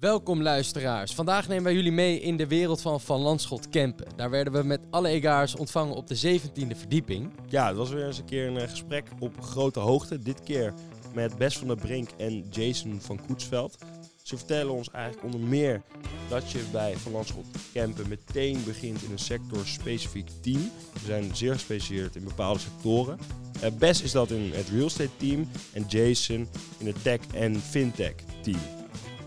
[0.00, 1.14] Welkom luisteraars.
[1.14, 4.06] Vandaag nemen wij jullie mee in de wereld van Van Landschot Kempen.
[4.16, 7.30] Daar werden we met alle egaars ontvangen op de 17e verdieping.
[7.48, 10.18] Ja, het was weer eens een keer een eh, gesprek op grote hoogte.
[10.18, 10.74] Dit keer
[11.14, 13.78] met Bes van der Brink en Jason van Koetsveld.
[14.22, 15.82] Ze vertellen ons eigenlijk onder meer
[16.28, 20.70] dat je bij Van Landschot Kempen meteen begint in een sector-specifiek team.
[20.92, 23.18] We zijn zeer gespecialiseerd in bepaalde sectoren.
[23.62, 27.60] Uh, Bes is dat in het real estate team en Jason in het tech en
[27.60, 28.77] fintech team.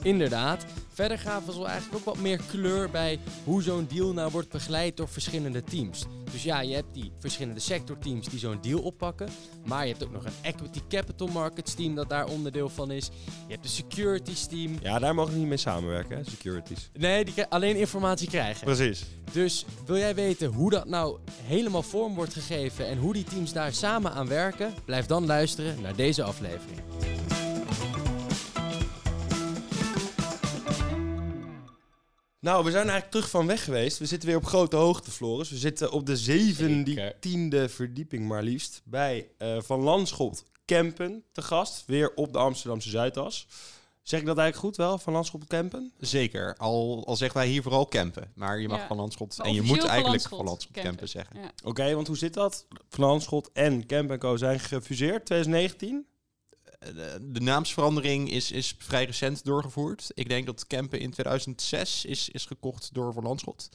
[0.04, 0.66] Inderdaad.
[0.94, 4.98] Verder gaven ze eigenlijk ook wat meer kleur bij hoe zo'n deal nou wordt begeleid
[4.98, 6.06] door verschillende teams.
[6.32, 9.30] Dus ja, je hebt die verschillende sectorteams die zo'n deal oppakken.
[9.66, 13.06] Maar je hebt ook nog een equity capital markets team dat daar onderdeel van is.
[13.26, 14.78] Je hebt de securities team.
[14.82, 16.90] Ja, daar mogen we niet mee samenwerken, hè, securities.
[16.94, 18.66] Nee, die alleen informatie krijgen.
[18.66, 19.06] Precies.
[19.32, 23.54] Dus wil jij weten hoe dat nou helemaal vorm wordt gegeven en hoe die teams
[23.54, 24.74] daar samen aan werken?
[24.86, 26.80] Blijf dan luisteren naar deze aflevering.
[32.42, 33.98] Nou, we zijn eigenlijk terug van weg geweest.
[33.98, 35.50] We zitten weer op grote hoogte, Floris.
[35.50, 41.84] We zitten op de zeventiende verdieping maar liefst bij uh, Van Landschot Kempen te gast.
[41.88, 43.48] Weer op de Amsterdamse Zuidas.
[44.02, 45.92] Zeg ik dat eigenlijk goed wel, Van Landschot Kempen?
[45.98, 48.32] Zeker, al, al zeggen wij hier vooral campen.
[48.36, 48.88] Maar je mag Ja.
[48.88, 50.92] Van Landschot en je moet eigenlijk Van Landschot campen.
[50.92, 51.40] campen zeggen.
[51.40, 51.52] Ja.
[51.64, 52.66] Oké, want hoe zit dat?
[52.90, 56.06] Van Landschot en Camp Co zijn gefuseerd 2019.
[56.86, 60.12] De, de naamsverandering is, is vrij recent doorgevoerd.
[60.14, 63.70] Ik denk dat Campen in 2006 is, is gekocht door Van Landschot.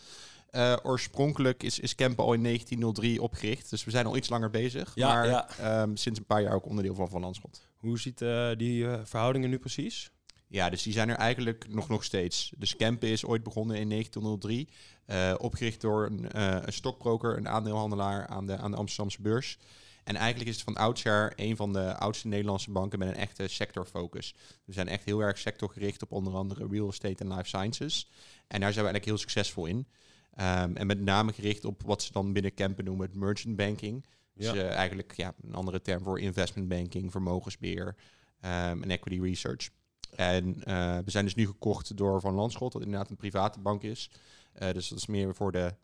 [0.51, 3.71] Eh, oorspronkelijk is, is Campen al in 1903 opgericht.
[3.71, 4.93] Dus we zijn al iets langer bezig.
[4.95, 5.49] Ja, maar ja.
[5.59, 7.61] ehm, sinds een paar jaar ook onderdeel van Van Landschot.
[7.77, 10.11] Hoe ziet eh, die eh, verhoudingen nu precies?
[10.49, 12.53] Ja, dus die zijn er eigenlijk nog, nog steeds.
[12.57, 14.69] Dus Campen is ooit begonnen in 1903.
[15.07, 19.59] eh, opgericht door een, een stokbroker, een aandeelhandelaar aan de, aan de Amsterdamse beurs.
[20.07, 23.49] En eigenlijk is het van oudsher een van de oudste Nederlandse banken met een echte
[23.49, 24.35] sectorfocus.
[24.65, 28.11] We zijn echt heel erg sectorgericht op onder andere real estate en life sciences.
[28.47, 29.87] En daar zijn we eigenlijk heel succesvol in.
[30.34, 34.05] Ehm, en met name gericht op wat ze dan binnen Campen noemen het merchant banking.
[34.34, 34.55] Dus Ja.
[34.55, 37.97] eh, eigenlijk ja, een andere term voor investment banking, vermogensbeheer
[38.41, 39.69] ehm, en equity research.
[40.17, 43.83] En eh, we zijn dus nu gekocht door Van Landschot, dat inderdaad een private bank
[43.83, 44.11] is.
[44.53, 45.75] Eh, dus dat is meer voor de,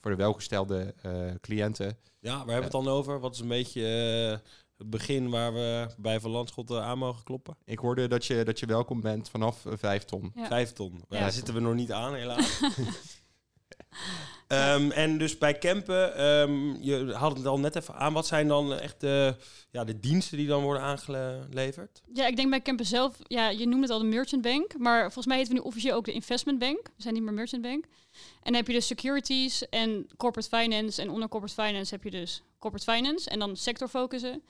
[0.00, 1.98] voor de welgestelde eh, cliënten.
[2.20, 3.20] Ja, waar hebben we het dan over?
[3.20, 7.24] Wat is een beetje eh, het begin waar we bij Van Landschot eh, aan mogen
[7.24, 7.56] kloppen?
[7.64, 10.32] Ik hoorde dat je, dat je welkom bent vanaf vijf ton.
[10.34, 10.46] Ja.
[10.46, 11.04] Vijf ton.
[11.08, 11.18] Ja.
[11.18, 12.60] Daar zitten we nog niet aan, helaas.
[14.48, 18.12] Ehm, en dus bij campen, ehm, je had het al net even aan.
[18.12, 19.34] Wat zijn dan echt de,
[19.70, 22.02] ja, de diensten die dan worden aangeleverd?
[22.12, 25.02] Ja, ik denk bij Camper zelf, ja, je noemt het al de merchant bank, maar
[25.02, 26.80] volgens mij heten we nu officieel ook de investment bank.
[26.96, 27.84] We zijn niet meer merchant bank.
[27.84, 31.02] En dan heb je dus securities en corporate finance.
[31.02, 34.42] En onder corporate finance heb je dus corporate finance en dan sector focussen.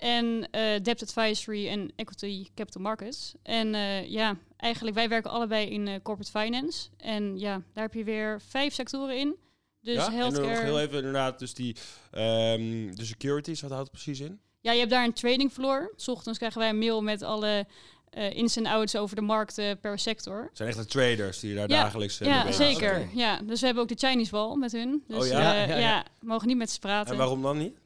[0.00, 3.34] En eh, debt advisory en equity capital markets.
[3.42, 6.88] En eh, ja, eigenlijk wij werken allebei in eh, corporate finance.
[6.96, 9.36] En ja, daar heb je weer vijf sectoren in.
[9.80, 10.06] Dus ja?
[10.06, 10.48] En healthcare.
[10.48, 11.76] nog heel even inderdaad, dus die
[12.10, 14.40] ehm, de securities, wat houdt het precies in?
[14.60, 15.92] Ja, je hebt daar een trading floor.
[15.96, 17.66] 's ochtends krijgen wij een mail met alle
[18.10, 20.42] eh, ins en outs over de markten per sector.
[20.42, 23.08] Het zijn echt de traders die daar Ja, dagelijks ja, zeker.
[23.14, 25.04] Ja, dus we hebben ook de Chinese wall met hun.
[25.06, 25.40] Dus Oh ja?
[25.40, 25.54] ja?
[25.54, 26.04] Ja, ja, ja, ja.
[26.20, 27.12] we mogen niet met ze praten.
[27.12, 27.78] En waarom dan niet?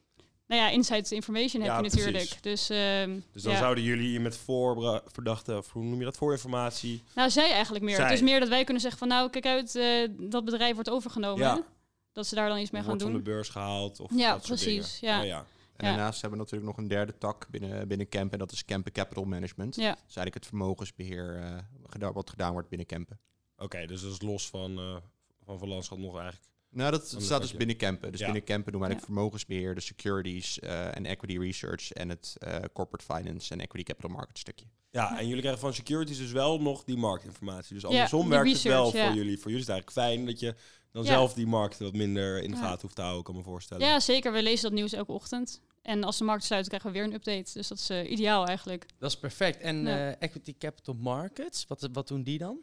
[0.47, 2.16] Nou ja, inside information heb Ja, je natuurlijk.
[2.41, 2.41] precies.
[2.41, 3.59] Dus, ehm, Dus dan ja.
[3.59, 7.03] zouden jullie hier met voorverdachte, of hoe noem je dat, voorinformatie...
[7.15, 7.94] Nou, zij eigenlijk meer.
[7.97, 8.05] Zij.
[8.05, 10.91] Het is meer dat wij kunnen zeggen van nou, kijk uit, eh, dat bedrijf wordt
[10.91, 11.44] overgenomen.
[11.47, 11.62] Ja.
[12.12, 13.32] Dat ze daar dan iets mee gaan wordt van de doen.
[13.34, 15.15] beurs gehaald of Ja, dat soort precies, dingen.
[15.16, 15.21] ja.
[15.21, 15.38] Oh, ja.
[15.77, 15.94] En Ja.
[15.94, 18.32] daarnaast hebben we natuurlijk nog een derde tak binnen, binnen Campen.
[18.32, 19.75] En dat is Campen Capital Management.
[19.76, 19.88] Ja.
[19.88, 23.19] Dat is eigenlijk het vermogensbeheer eh, wat gedaan wordt binnen Campen.
[23.56, 24.97] Oké, dus dat is los van, eh
[25.44, 26.53] van Van Landschot nog eigenlijk.
[26.75, 28.11] Nou, dat staat dus binnen Campen.
[28.11, 28.27] Dus Ja.
[28.27, 32.57] binnen Campen doen wij het vermogensbeheer, de securities eh, en equity research en het eh,
[32.73, 34.67] corporate finance en equity capital market stukje.
[34.91, 37.75] Ja, en jullie krijgen van securities dus wel nog die marktinformatie.
[37.75, 39.07] Dus Ja, andersom werkt het wel ja.
[39.07, 39.39] voor jullie.
[39.39, 40.55] Voor jullie is het eigenlijk fijn dat je
[40.93, 41.09] dan Ja.
[41.11, 42.62] zelf die markt wat minder in de Ja.
[42.62, 43.87] gaten hoeft te houden, kan me voorstellen.
[43.87, 44.33] ja, zeker.
[44.33, 45.61] We lezen dat nieuws elke ochtend.
[45.83, 47.53] En als de markt sluit, krijgen we weer een update.
[47.53, 48.87] Dus dat is eh, ideaal eigenlijk.
[48.99, 49.61] Dat is perfect.
[49.61, 50.11] En Ja.
[50.11, 52.59] eh, Equity Capital Markets, wat, wat doen die dan?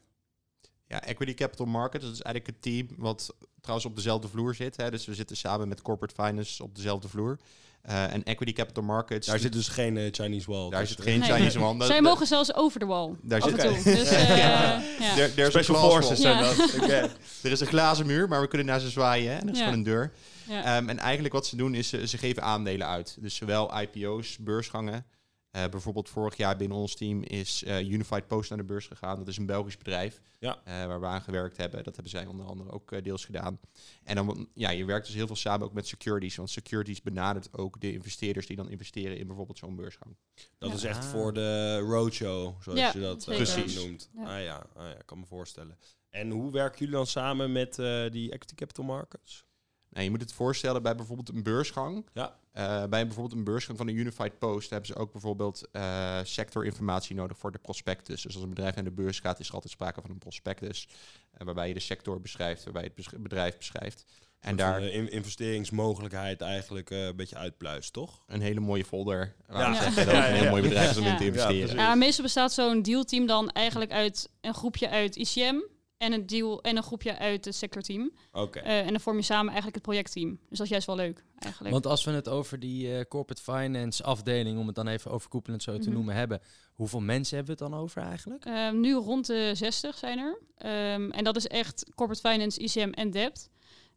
[0.91, 4.77] Ja, equity capital market, dat is eigenlijk het team wat trouwens op dezelfde vloer zit.
[4.77, 4.91] Hè.
[4.91, 7.37] Dus we zitten samen met corporate finance op dezelfde vloer.
[7.81, 10.69] Eh, en equity capital markets, Daar zit dus geen eh, Chinese wall.
[10.69, 10.97] daar tussen.
[11.03, 11.31] zit geen Nee.
[11.31, 11.59] Chinese.
[11.77, 13.13] Dat- Zij mogen zelfs over de wall.
[13.21, 13.61] Daar zit.
[13.83, 15.49] Dus, eh, ja.
[15.49, 15.89] Special wall.
[15.89, 16.41] forces zijn Ja.
[16.55, 16.73] dat.
[16.81, 17.09] Oké.
[17.43, 19.31] Er is een glazen muur, maar we kunnen naar ze zwaaien.
[19.31, 19.37] Hè?
[19.37, 19.63] En er is Ja.
[19.63, 20.11] gewoon een deur.
[20.47, 20.63] Ja.
[20.77, 23.17] Ehm, en eigenlijk wat ze doen is, ze, ze geven aandelen uit.
[23.19, 25.05] Dus zowel IPO's, beursgangen,
[25.51, 29.17] Eh, bijvoorbeeld vorig jaar binnen ons team is eh, Unified Post naar de beurs gegaan.
[29.17, 30.61] Dat is een Belgisch bedrijf Ja.
[30.63, 31.83] eh, waar we aan gewerkt hebben.
[31.83, 33.59] Dat hebben zij onder andere ook deels gedaan.
[34.03, 36.35] En dan, ja, je werkt dus heel veel samen ook met securities.
[36.35, 40.15] Want securities benadert ook de investeerders die dan investeren in bijvoorbeeld zo'n beursgang.
[40.57, 40.75] Dat Ja.
[40.75, 41.09] is echt Ah.
[41.11, 43.73] voor de roadshow, zoals Ja, je dat zeker.
[43.75, 44.09] noemt.
[44.15, 44.37] Ja.
[44.37, 45.77] Ah ja, ah ja, ik kan me voorstellen.
[46.09, 49.45] En hoe werken jullie dan samen met eh, die equity capital markets?
[49.91, 52.05] Nou, je moet het voorstellen bij bijvoorbeeld een beursgang.
[52.13, 52.35] Ja.
[52.51, 57.15] Eh, bij bijvoorbeeld een beursgang van de Unified Post hebben ze ook bijvoorbeeld eh, sectorinformatie
[57.15, 58.21] nodig voor de prospectus.
[58.21, 60.87] Dus als een bedrijf naar de beurs gaat, is er altijd sprake van een prospectus.
[61.31, 64.05] eh, waarbij je de sector beschrijft, waarbij je het bedrijf beschrijft.
[64.39, 68.23] En daar in investeringsmogelijkheid eigenlijk eh, een beetje uitpluist, toch?
[68.27, 69.35] een hele mooie folder.
[69.47, 69.67] Waar Ja.
[69.73, 69.81] Ja.
[69.81, 70.49] zeggen dat het een Ja, heel ja.
[70.49, 71.11] mooi bedrijf is om Ja.
[71.11, 71.75] in te investeren.
[71.75, 75.55] Ja, meestal bestaat zo'n dealteam dan eigenlijk uit een groepje uit ICM
[76.01, 78.11] en een deal en een groepje uit het sectorteam.
[78.31, 78.59] Oké.
[78.59, 80.29] Eh, en dan vorm je samen eigenlijk het projectteam.
[80.49, 81.73] Dus dat is juist wel leuk, eigenlijk.
[81.73, 85.63] Want als we het over die eh, corporate finance afdeling, om het dan even overkoepelend
[85.63, 85.91] zo te Mhm.
[85.93, 86.41] noemen, hebben,
[86.73, 88.45] hoeveel mensen hebben we het dan over eigenlijk?
[88.45, 90.39] Ehm, nu rond de 60 zijn er.
[90.57, 93.49] Ehm, en dat is echt corporate finance, ICM en debt.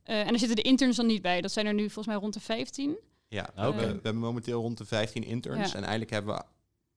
[0.02, 1.40] Eh, en er zitten de interns dan niet bij.
[1.40, 2.96] Dat zijn er nu volgens mij rond de 15.
[3.28, 3.70] Ja, Oké.
[3.70, 5.66] we, we hebben momenteel rond de 15 interns.
[5.70, 5.74] Ja.
[5.76, 6.42] En eigenlijk hebben we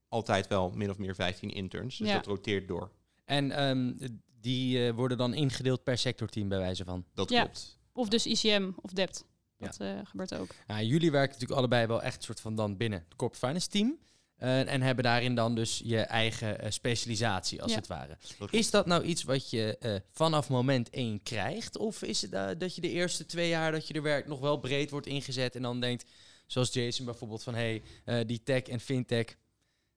[0.10, 1.98] altijd wel min of meer 15 interns.
[1.98, 2.13] Dus Ja.
[2.15, 2.92] dat roteert door.
[3.25, 3.94] En ehm,
[4.42, 7.06] die eh, worden dan ingedeeld per sectorteam bij wijze van.
[7.13, 7.42] Dat Ja.
[7.44, 7.80] klopt.
[7.94, 9.25] Of dus ICM of debt.
[9.57, 10.50] Dat eh, gebeurt ook.
[10.68, 13.98] Ja, jullie werken natuurlijk allebei wel echt soort van dan binnen het corporate finance team.
[14.38, 17.78] eh, en hebben daarin dan dus je eigen eh, specialisatie, als Ja.
[17.78, 18.18] het ware.
[18.50, 21.78] Is dat nou iets wat je eh, vanaf moment één krijgt?
[21.78, 24.57] Of is het dat je de eerste twee jaar dat je er werkt nog wel
[24.57, 26.10] breed wordt ingezet en dan denkt,
[26.45, 29.38] zoals Jason bijvoorbeeld, van hé, hey, eh, die tech en fintech,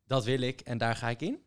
[0.06, 1.38] dat wil ik en daar ga ik in?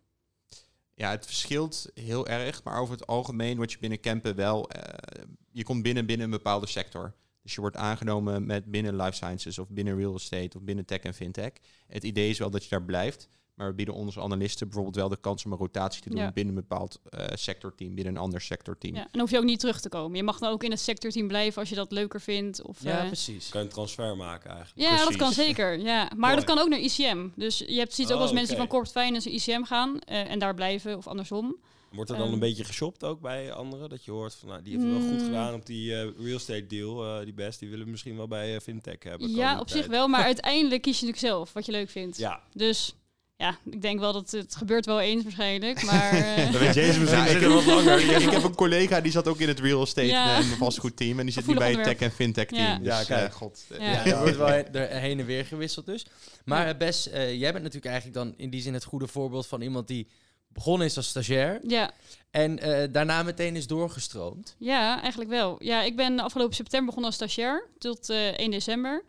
[0.95, 4.69] Ja, het verschilt heel erg, maar over het algemeen word je binnen Kempen wel...
[4.69, 7.15] eh, je komt binnen binnen een bepaalde sector.
[7.41, 10.99] Dus je wordt aangenomen met binnen life sciences of binnen real estate of binnen tech
[10.99, 11.51] en fintech.
[11.87, 15.09] Het idee is wel dat je daar blijft, maar we bieden onze analisten bijvoorbeeld wel
[15.09, 16.31] de kans om een rotatie te doen Ja.
[16.31, 18.95] binnen een bepaald eh, sectorteam, binnen een ander sectorteam.
[18.95, 19.07] Ja.
[19.11, 20.17] En hoef je ook niet terug te komen.
[20.17, 22.61] Je mag dan ook in het sectorteam blijven als je dat leuker vindt.
[22.61, 23.49] Of, Ja, eh, precies.
[23.49, 24.89] Kan je een transfer maken eigenlijk?
[24.89, 25.79] Ja, dat kan zeker.
[25.79, 26.03] Ja.
[26.03, 26.35] Maar Mooi.
[26.35, 27.27] dat kan ook naar ICM.
[27.35, 29.99] Dus je hebt, ziet ook Oh, eens mensen die van corporate finance naar ICM gaan
[29.99, 31.55] eh, en daar blijven of andersom.
[31.91, 32.33] Wordt er dan Ehm.
[32.33, 33.89] een beetje geshopt ook bij anderen?
[33.89, 35.25] Dat je hoort van, nou, die heeft het wel goed Mm.
[35.25, 37.59] gedaan op die eh, real estate deal, eh, die best.
[37.59, 39.29] Die willen we misschien wel bij eh, fintech hebben.
[39.31, 39.79] Ja, op tijd.
[39.79, 42.17] zich wel, maar uiteindelijk kies je natuurlijk zelf wat je leuk vindt.
[42.17, 42.95] Ja, Dus
[43.37, 45.83] ja, ik denk wel dat het gebeurt wel eens waarschijnlijk.
[45.83, 47.99] Maar eh, weet Jason misschien Ja, zit ik, er wat langer.
[48.09, 50.37] ik, ik heb een collega die zat ook in het real estate Ja.
[50.37, 52.83] een vastgoedteam en die zit nu bij het tech en fintech team.
[52.83, 52.97] Ja.
[52.97, 53.33] Dus, kijk.
[53.33, 53.65] god.
[53.69, 53.77] Ja.
[53.91, 56.05] Ja, er wordt wel er heen en weer gewisseld dus.
[56.45, 59.61] Maar Bes, eh, jij bent natuurlijk eigenlijk dan in die zin het goede voorbeeld van
[59.61, 60.07] iemand die
[60.47, 61.91] begonnen is als stagiair ja,
[62.31, 64.55] en eh, daarna meteen is doorgestroomd.
[64.59, 65.55] ja, eigenlijk wel.
[65.59, 69.03] Ja, ik ben afgelopen september begonnen als stagiair tot eh 1 december.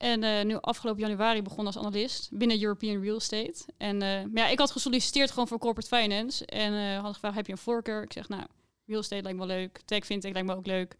[0.00, 3.54] En eh, nu afgelopen januari begonnen als analist binnen European Real Estate.
[3.76, 6.46] En eh, maar ja, ik had gesolliciteerd gewoon voor corporate finance.
[6.46, 8.02] En eh had gevraagd, heb je een voorkeur?
[8.02, 8.42] Ik zeg, nou,
[8.86, 9.80] real estate lijkt me wel leuk.
[9.84, 10.96] Tech fintech lijkt me ook leuk.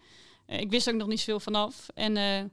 [0.47, 1.87] Ik wist ook nog niet zoveel vanaf.
[1.95, 2.53] En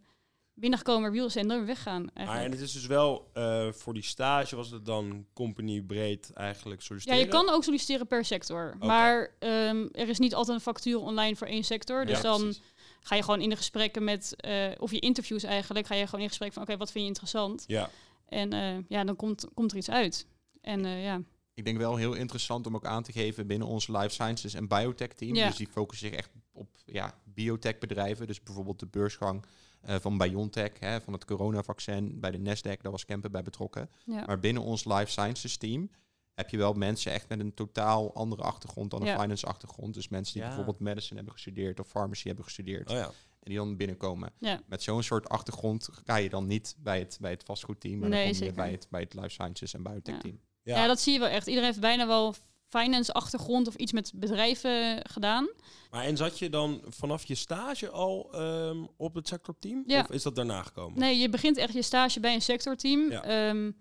[0.53, 3.31] binnengekomen real estate en dan weer weggaan Maar en het is dus wel
[3.71, 7.23] voor die stage was het dan company breed eigenlijk Ja, solliciteren?
[7.23, 8.75] je kan ook solliciteren per sector.
[8.79, 12.05] Maar ehm, er is niet altijd een factuur online voor één sector.
[12.05, 12.61] Dus Ja, dan precies.
[12.99, 16.21] Ga je gewoon in de gesprekken met, eh, of je interviews eigenlijk, ga je gewoon
[16.21, 17.63] in gesprek van, oké, wat vind je interessant?
[17.67, 17.89] Ja,
[18.25, 20.27] En eh, ja, dan komt, komt er iets uit.
[20.61, 21.21] En eh, ja,
[21.53, 24.67] Ik denk wel heel interessant om ook aan te geven binnen ons life sciences en
[24.67, 25.35] biotech team.
[25.35, 25.47] Ja.
[25.47, 28.27] Dus die focussen zich echt op ja, biotech bedrijven.
[28.27, 29.45] Dus bijvoorbeeld de beursgang
[29.81, 33.89] van BioNTech, hè, van het coronavaccin bij de Nasdaq, daar was Kempen bij betrokken.
[34.05, 34.23] ja.
[34.25, 35.89] Maar binnen ons life sciences team
[36.37, 39.19] heb je wel mensen echt met een totaal andere achtergrond dan een Ja.
[39.19, 39.93] finance achtergrond.
[39.93, 40.47] Dus mensen die Ja.
[40.47, 42.89] bijvoorbeeld medicine hebben gestudeerd of pharmacy hebben gestudeerd.
[42.89, 43.05] oh ja.
[43.05, 44.31] En die dan binnenkomen.
[44.39, 44.61] Ja.
[44.67, 48.23] Met zo'n soort achtergrond ga je dan niet bij het, bij het vastgoedteam, maar Nee,
[48.31, 50.21] dan kom je bij het, bij het life sciences en biotech Ja.
[50.21, 50.39] team.
[50.63, 50.77] Ja.
[50.77, 50.87] Ja.
[50.87, 51.47] dat zie je wel echt.
[51.47, 52.35] Iedereen heeft bijna wel
[52.69, 55.49] finance achtergrond of iets met bedrijven gedaan.
[55.91, 59.83] Maar en zat je dan vanaf je stage al ehm, op het sectorteam?
[59.85, 59.99] Ja.
[60.01, 60.99] Of is dat daarna gekomen?
[60.99, 63.11] Nee, je begint echt je stage bij een sectorteam.
[63.11, 63.23] Ja.
[63.23, 63.71] Ehm,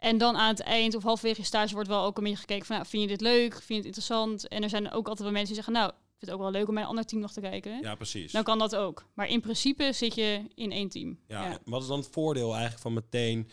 [0.00, 2.66] en dan aan het eind of halverwege je stage wordt wel ook een beetje gekeken
[2.66, 3.52] van, nou, vind je dit leuk?
[3.52, 4.48] Vind je het interessant?
[4.48, 6.50] En er zijn ook altijd wel mensen die zeggen, nou, ik vind het ook wel
[6.50, 7.80] leuk om bij een ander team nog te kijken.
[7.80, 8.32] Ja, precies.
[8.32, 9.06] Dan kan dat ook.
[9.14, 11.18] Maar in principe zit je in één team.
[11.26, 13.50] Ja, Wat is dan het voordeel eigenlijk van meteen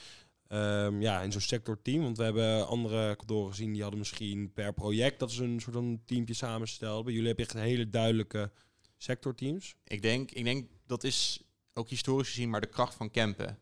[0.47, 2.01] ehm, ja, in zo'n sectorteam?
[2.01, 5.75] Want we hebben andere kantoren gezien die hadden misschien per project dat ze een soort
[5.75, 7.05] van teampje samenstelden.
[7.05, 8.51] Bij jullie heb je echt hele duidelijke
[8.97, 9.75] sectorteams.
[9.83, 11.41] Ik denk, ik denk dat is
[11.73, 13.59] ook historisch gezien maar de kracht van campen.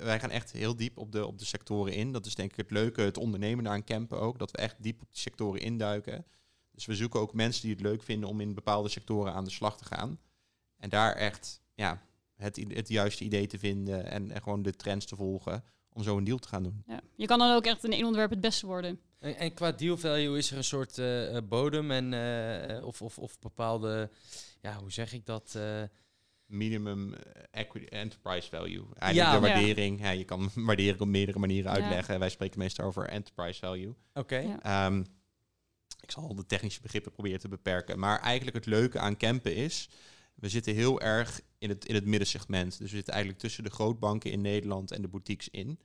[0.00, 2.12] Wij gaan echt heel diep op de, op de sectoren in.
[2.12, 4.38] Dat is denk ik het leuke, het ondernemen aan campen ook.
[4.38, 6.24] Dat we echt diep op die sectoren induiken.
[6.70, 9.50] Dus we zoeken ook mensen die het leuk vinden om in bepaalde sectoren aan de
[9.50, 10.18] slag te gaan.
[10.76, 12.02] En daar echt ja,
[12.36, 15.64] het, het juiste idee te vinden en, en gewoon de trends te volgen.
[15.92, 16.82] om zo een deal te gaan doen.
[16.86, 17.00] Ja.
[17.16, 19.00] Je kan dan ook echt in één onderwerp het beste worden.
[19.18, 23.02] En, en qua deal value is er een soort eh, eh, bodem en eh, of,
[23.02, 24.10] of, of bepaalde,
[24.60, 25.54] ja, hoe zeg ik dat?
[25.54, 25.82] eh,
[26.52, 28.84] Minimum eh, equity enterprise value.
[28.94, 29.40] Eigenlijk Ja.
[29.40, 30.00] de waardering.
[30.00, 31.76] Ja, je kan waardering op meerdere manieren Ja.
[31.80, 32.18] uitleggen.
[32.18, 33.94] Wij spreken meestal over enterprise value.
[34.14, 34.36] Oké.
[34.38, 34.62] Ja.
[34.62, 35.04] Ehm,
[36.00, 37.98] ik zal de technische begrippen proberen te beperken.
[37.98, 39.88] Maar eigenlijk het leuke aan campen is...
[40.34, 42.70] we zitten heel erg in het, in het middensegment.
[42.78, 45.78] Dus we zitten eigenlijk tussen de grootbanken in Nederland en de boutiques in.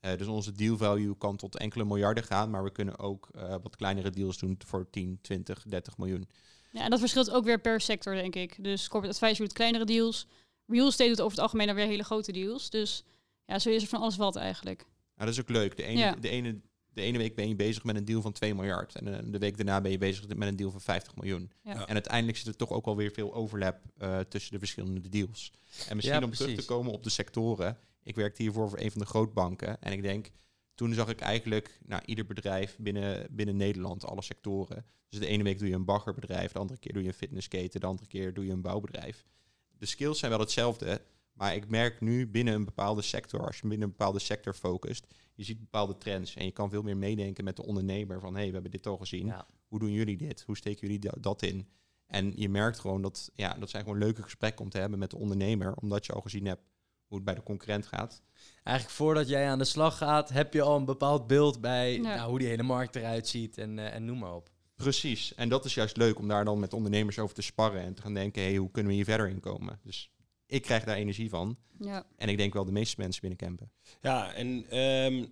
[0.00, 2.50] Eh, dus onze deal value kan tot enkele miljarden gaan...
[2.50, 6.28] maar we kunnen ook eh, wat kleinere deals doen voor 10, 20, 30 miljoen.
[6.70, 8.64] Ja, en dat verschilt ook weer per sector, denk ik.
[8.64, 10.26] Dus corporate advisory doet kleinere deals.
[10.66, 12.70] Real estate doet over het algemeen dan weer hele grote deals.
[12.70, 13.04] Dus
[13.44, 14.78] ja, zo is er van alles wat eigenlijk.
[14.78, 15.76] Nou, dat is ook leuk.
[15.76, 16.12] De ene, Ja.
[16.14, 16.60] de, ene,
[16.92, 18.94] de ene week ben je bezig met een deal van 2 miljard.
[18.94, 21.50] En eh, de week daarna ben je bezig met een deal van 50 miljoen.
[21.64, 21.72] Ja.
[21.72, 21.86] Ja.
[21.86, 25.52] En uiteindelijk zit er toch ook alweer veel overlap eh, tussen de verschillende deals.
[25.88, 27.78] En misschien Ja, om terug te komen op de sectoren.
[28.02, 29.82] Ik werkte hiervoor voor een van de grootbanken.
[29.82, 30.30] En ik denk,
[30.80, 34.84] toen zag ik eigenlijk nou, ieder bedrijf binnen, binnen Nederland, alle sectoren.
[35.08, 37.80] Dus de ene week doe je een baggerbedrijf, de andere keer doe je een fitnessketen,
[37.80, 39.24] de andere keer doe je een bouwbedrijf.
[39.78, 43.68] De skills zijn wel hetzelfde, maar ik merk nu binnen een bepaalde sector, als je
[43.68, 47.44] binnen een bepaalde sector focust, je ziet bepaalde trends en je kan veel meer meedenken
[47.44, 49.26] met de ondernemer van hé, hey, we hebben dit al gezien.
[49.26, 49.46] Ja.
[49.68, 50.42] Hoe doen jullie dit?
[50.46, 51.68] Hoe steken jullie da- dat in?
[52.06, 55.10] En je merkt gewoon dat, ja, dat zijn gewoon leuke gesprekken om te hebben met
[55.10, 56.62] de ondernemer, omdat je al gezien hebt
[57.10, 58.22] hoe het bij de concurrent gaat.
[58.62, 62.00] Eigenlijk voordat jij aan de slag gaat, heb je al een bepaald beeld bij Ja.
[62.00, 64.50] nou, hoe die hele markt eruit ziet en, eh, en noem maar op.
[64.76, 65.34] Precies.
[65.34, 68.02] En dat is juist leuk om daar dan met ondernemers over te sparren en te
[68.02, 69.80] gaan denken, hey, hoe kunnen we hier verder in komen?
[69.82, 70.10] Dus
[70.46, 71.56] ik krijg daar energie van.
[71.78, 72.06] Ja.
[72.16, 73.70] En ik denk wel de meeste mensen binnen campen.
[74.00, 75.24] Ja, en ehm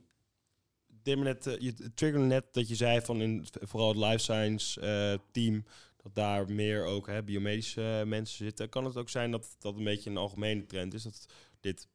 [1.02, 4.80] Tim, net, eh, je triggerde net dat je zei van in vooral het life science
[4.80, 5.64] eh, team,
[6.02, 8.68] dat daar meer ook hè, biomedische mensen zitten.
[8.68, 11.02] Kan het ook zijn dat dat een beetje een algemene trend is?
[11.02, 11.26] Dat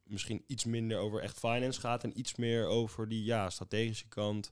[0.03, 4.49] misschien iets minder over echt finance gaat en iets meer over die ja, strategische kant,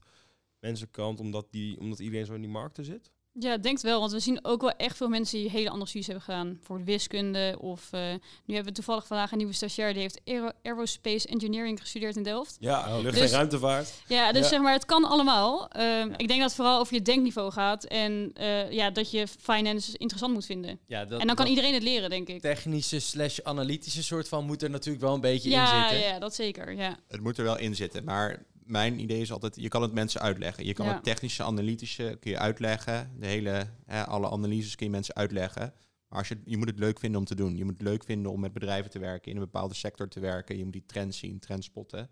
[0.58, 3.10] mensenkant, omdat, die, omdat iedereen zo in die markten zit?
[3.38, 4.00] Ja, ik denk wel.
[4.00, 6.58] Want we zien ook wel echt veel mensen die hele andere studies hebben gedaan.
[6.62, 7.88] Voor wiskunde of...
[7.90, 8.00] eh,
[8.44, 9.92] nu hebben we toevallig vandaag een nieuwe stagiair...
[9.92, 12.56] die heeft aero aerospace engineering gestudeerd in Delft.
[12.60, 13.92] Ja, lucht- Dus- en ruimtevaart.
[14.06, 14.48] Ja, dus Ja.
[14.48, 15.68] zeg maar, het kan allemaal.
[15.68, 17.84] Ehm, Ik denk dat het vooral over je denkniveau gaat.
[17.84, 20.78] En eh, ja, dat je finance interessant moet vinden.
[20.86, 22.40] Ja, dat, en dan kan dat iedereen het leren, denk ik.
[22.40, 26.08] technische slash analytische soort van moet er natuurlijk wel een beetje in Ja, zitten.
[26.08, 26.72] ja, dat zeker.
[26.76, 26.96] Ja.
[27.08, 30.20] Het moet er wel in zitten, maar mijn idee is altijd, je kan het mensen
[30.20, 30.64] uitleggen.
[30.64, 30.94] Je kan Ja.
[30.94, 33.12] het technische, analytische kun je uitleggen.
[33.18, 35.74] De hele, hè, alle analyses kun je mensen uitleggen.
[36.08, 37.56] Maar als je, je moet het leuk vinden om te doen.
[37.56, 40.20] Je moet het leuk vinden om met bedrijven te werken, in een bepaalde sector te
[40.20, 40.56] werken.
[40.56, 42.10] Je moet die trends zien, trends spotten.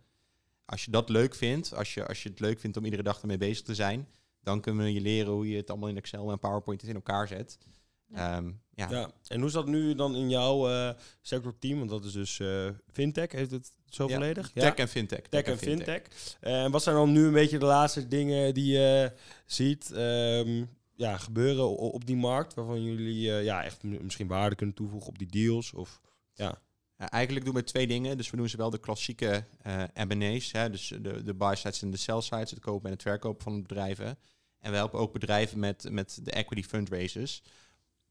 [0.65, 3.21] Als je dat leuk vindt, als je, als je het leuk vindt om iedere dag
[3.21, 4.09] ermee bezig te zijn,
[4.43, 7.29] dan kunnen we je leren hoe je het allemaal in Excel en PowerPoint in elkaar
[7.29, 7.59] zet.
[8.15, 8.37] Ja.
[8.37, 8.89] Ehm, ja.
[8.91, 9.11] Ja.
[9.27, 10.91] En hoe is dat nu dan in jouw eh
[11.21, 11.79] sectorteam?
[11.79, 14.51] Want dat is dus eh, fintech, heeft het zo Ja, volledig?
[14.51, 15.21] Tech en fintech.
[15.21, 16.03] Tech en fintech.
[16.41, 19.13] Eh, En wat zijn dan nu een beetje de laatste dingen die je
[19.47, 20.65] ziet ehm,
[20.95, 22.55] ja, gebeuren op die markt?
[22.55, 25.73] Waarvan jullie eh, ja, echt misschien waarde kunnen toevoegen op die deals?
[25.73, 26.01] Of,
[26.35, 26.61] ja.
[26.99, 28.17] Ja, eigenlijk doen we twee dingen.
[28.17, 31.91] Dus we doen zowel de klassieke eh M&A's, hè, dus de, de buy sides en
[31.91, 34.19] de sell sides, het kopen en het verkopen van bedrijven.
[34.59, 37.43] En we helpen ook bedrijven met, met de equity fundraisers.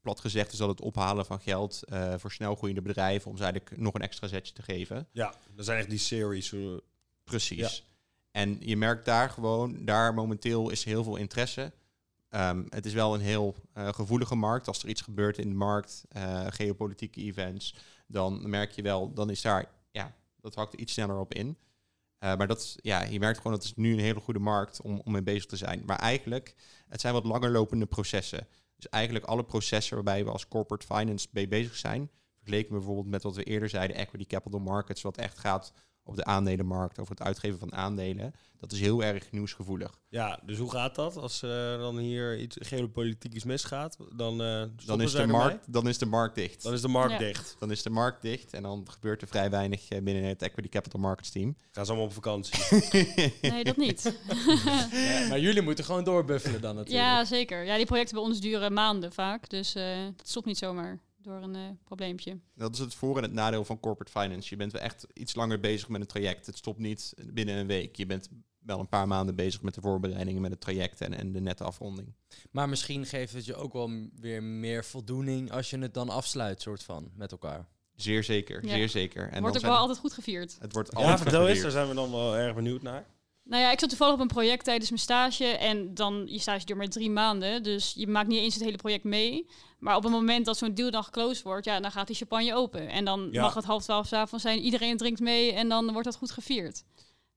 [0.00, 3.76] Plat gezegd is dat het ophalen van geld eh, voor snelgroeiende bedrijven om ze eigenlijk
[3.80, 5.08] nog een extra zetje te geven.
[5.12, 6.52] ja, dat zijn echt die series.
[6.52, 6.60] eh,
[7.24, 7.84] Precies.
[8.30, 11.72] En je merkt daar gewoon, daar momenteel is heel veel interesse.
[12.28, 14.66] Ehm, het is wel een heel eh, gevoelige markt.
[14.68, 16.04] Als er iets gebeurt in de markt,
[16.48, 17.74] geopolitieke events,
[18.06, 21.56] dan merk je wel, dan is daar, ja, dat hakt er iets sneller op in.
[22.18, 25.00] Maar dat, ja, je merkt gewoon dat het is nu een hele goede markt om,
[25.04, 25.82] om mee bezig te zijn.
[25.86, 26.54] Maar eigenlijk,
[26.88, 28.46] het zijn wat langer lopende processen.
[28.80, 33.22] Dus eigenlijk alle processen waarbij we als corporate finance mee bezig zijn, vergeleken bijvoorbeeld met
[33.22, 35.72] wat we eerder zeiden, equity capital markets, wat echt gaat
[36.10, 38.34] op de aandelenmarkt, over het uitgeven van aandelen.
[38.60, 39.98] Dat is heel erg nieuwsgevoelig.
[40.08, 41.16] Ja, dus hoe gaat dat?
[41.16, 45.88] Als eh, dan hier iets geopolitiek iets misgaat, dan, eh Dan is, de markt, dan
[45.88, 46.62] is de markt dicht.
[46.62, 47.18] Dan is de markt Ja.
[47.18, 47.56] dicht.
[47.58, 50.68] Dan is de markt dicht en dan gebeurt er vrij weinig eh, binnen het equity
[50.68, 51.56] capital markets team.
[51.70, 52.58] Gaan ze allemaal op vakantie.
[53.50, 54.02] Nee, dat niet.
[54.92, 57.04] Ja, maar jullie moeten gewoon doorbuffelen dan natuurlijk.
[57.06, 57.64] ja, zeker.
[57.64, 59.48] Ja, die projecten bij ons duren maanden vaak.
[59.48, 62.38] Dus eh het stopt niet zomaar door een eh, probleempje.
[62.54, 64.48] Dat is het voor- en het nadeel van corporate finance.
[64.50, 66.46] Je bent wel echt iets langer bezig met een traject.
[66.46, 67.96] Het stopt niet binnen een week.
[67.96, 71.32] Je bent wel een paar maanden bezig met de voorbereidingen, met het traject en, en
[71.32, 72.14] de nette afronding.
[72.50, 76.60] Maar misschien geeft het je ook wel weer meer voldoening als je het dan afsluit,
[76.62, 77.68] soort van, met elkaar.
[77.94, 78.70] Zeer zeker, Ja.
[78.70, 79.28] zeer zeker.
[79.28, 80.56] En Wordt dan ook wel altijd goed gevierd.
[80.60, 81.62] Het wordt ja, altijd vertel eens, gevierd.
[81.62, 83.06] daar zijn we dan wel erg benieuwd naar.
[83.50, 85.44] Nou ja, ik zat toevallig op een project tijdens mijn stage.
[85.44, 87.62] En dan, je stage duurt maar drie maanden.
[87.62, 89.46] Dus je maakt niet eens het hele project mee.
[89.78, 92.54] Maar op het moment dat zo'n deal dan geclosed wordt, ja, dan gaat die champagne
[92.54, 92.88] open.
[92.88, 93.40] En dan Ja.
[93.42, 94.58] mag het half twaalf 's avonds zijn.
[94.60, 96.84] Iedereen drinkt mee en dan wordt dat goed gevierd.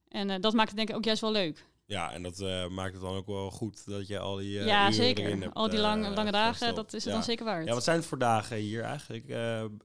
[0.08, 1.66] En eh, dat maakt het denk ik ook juist wel leuk.
[1.86, 4.66] Ja, en dat eh, maakt het dan ook wel goed dat je al die eh,
[4.66, 5.40] ja, zeker.
[5.40, 6.76] hebt, Al die eh, lange, lange dagen, gesteld.
[6.76, 7.12] dat is het ja.
[7.12, 7.68] dan zeker waard.
[7.68, 9.30] Ja, wat zijn het voor dagen hier eigenlijk?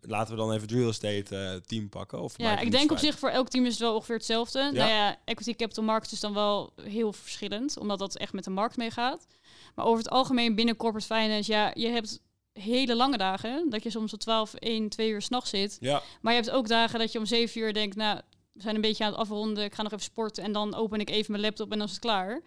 [0.00, 2.21] Laten we dan even het real estate team pakken.
[2.21, 4.59] Of Ja, ik denk op zich voor elk team is het wel ongeveer hetzelfde.
[4.59, 8.50] Nou ja, equity capital markets is dan wel heel verschillend, omdat dat echt met de
[8.50, 9.26] markt meegaat.
[9.75, 12.21] Maar over het algemeen binnen corporate finance, ja, je hebt
[12.52, 15.76] hele lange dagen, dat je soms tot 12, 1, 2 uur s'nachts zit.
[15.81, 18.21] Ja, Maar je hebt ook dagen dat je om 7 uur denkt, nou,
[18.58, 21.00] we zijn een beetje aan het afronden, ik ga nog even sporten en dan open
[21.00, 22.42] ik even mijn laptop en dan is het klaar.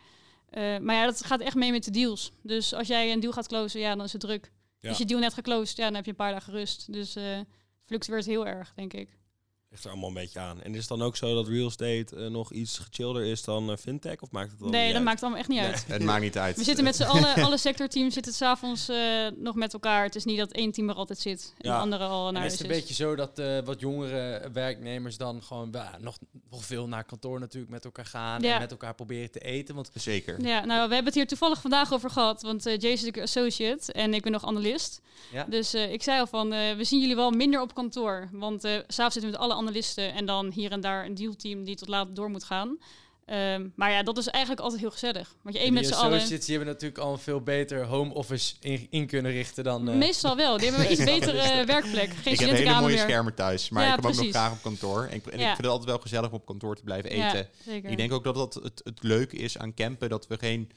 [0.50, 2.32] Eh, maar ja, dat gaat echt mee met de deals.
[2.42, 4.52] Dus als jij een deal gaat closen, ja, dan is het druk.
[4.80, 4.90] Ja.
[4.90, 6.94] Is je deal net geclosed, ja, dan heb je een paar dagen rust.
[6.94, 7.40] Dus eh
[7.86, 9.18] fluctueert heel erg, denk ik.
[9.72, 10.62] Ligt er allemaal een beetje aan.
[10.62, 13.72] En is het dan ook zo dat real estate eh, nog iets gechillder is dan
[13.72, 14.22] eh, fintech?
[14.22, 15.06] Of maakt het dan Nee, niet dat uit?
[15.06, 15.68] maakt allemaal echt niet Nee.
[15.70, 15.86] uit.
[15.98, 16.58] Het maakt niet uit.
[16.58, 20.04] We zitten met z'n allen, alle sectorteams zitten s'avonds eh nog met elkaar.
[20.04, 21.76] Het is niet dat één team er altijd zit en Ja.
[21.76, 22.76] de andere al En naar is huis het is.
[22.76, 26.18] een beetje zo dat eh, wat jongere werknemers dan gewoon nog,
[26.50, 28.54] nog veel naar kantoor natuurlijk met elkaar gaan Ja.
[28.54, 29.76] en met elkaar proberen te eten?
[29.76, 30.42] Want Zeker.
[30.46, 32.42] Ja, nou, we hebben het hier toevallig vandaag over gehad.
[32.42, 35.02] Want eh Jason is associate en ik ben nog analist.
[35.32, 35.44] Ja.
[35.44, 38.30] Dus eh, ik zei al van, eh, we zien jullie wel minder op kantoor.
[38.32, 41.64] Want eh s'avonds zitten we met alle analisten en dan hier en daar een dealteam
[41.64, 42.78] die tot laat door moet gaan.
[43.26, 45.36] Ehm, maar ja, dat is eigenlijk altijd heel gezellig.
[45.42, 46.28] Want je die met z'n allen...
[46.28, 49.90] die hebben natuurlijk al een veel beter home office in, in kunnen richten dan...
[49.90, 50.58] eh, Meestal wel.
[50.58, 52.14] Die hebben een iets betere eh, werkplek.
[52.14, 53.04] Geen ik heb hele mooie meer.
[53.04, 55.04] schermen thuis, maar Ja, ik kom ook nog graag op kantoor.
[55.04, 55.44] En, ik, en Ja.
[55.44, 57.38] ik vind het altijd wel gezellig om op kantoor te blijven eten.
[57.38, 57.90] Ja, zeker.
[57.90, 60.70] Ik denk ook dat dat het, het leuke is aan campen, dat we geen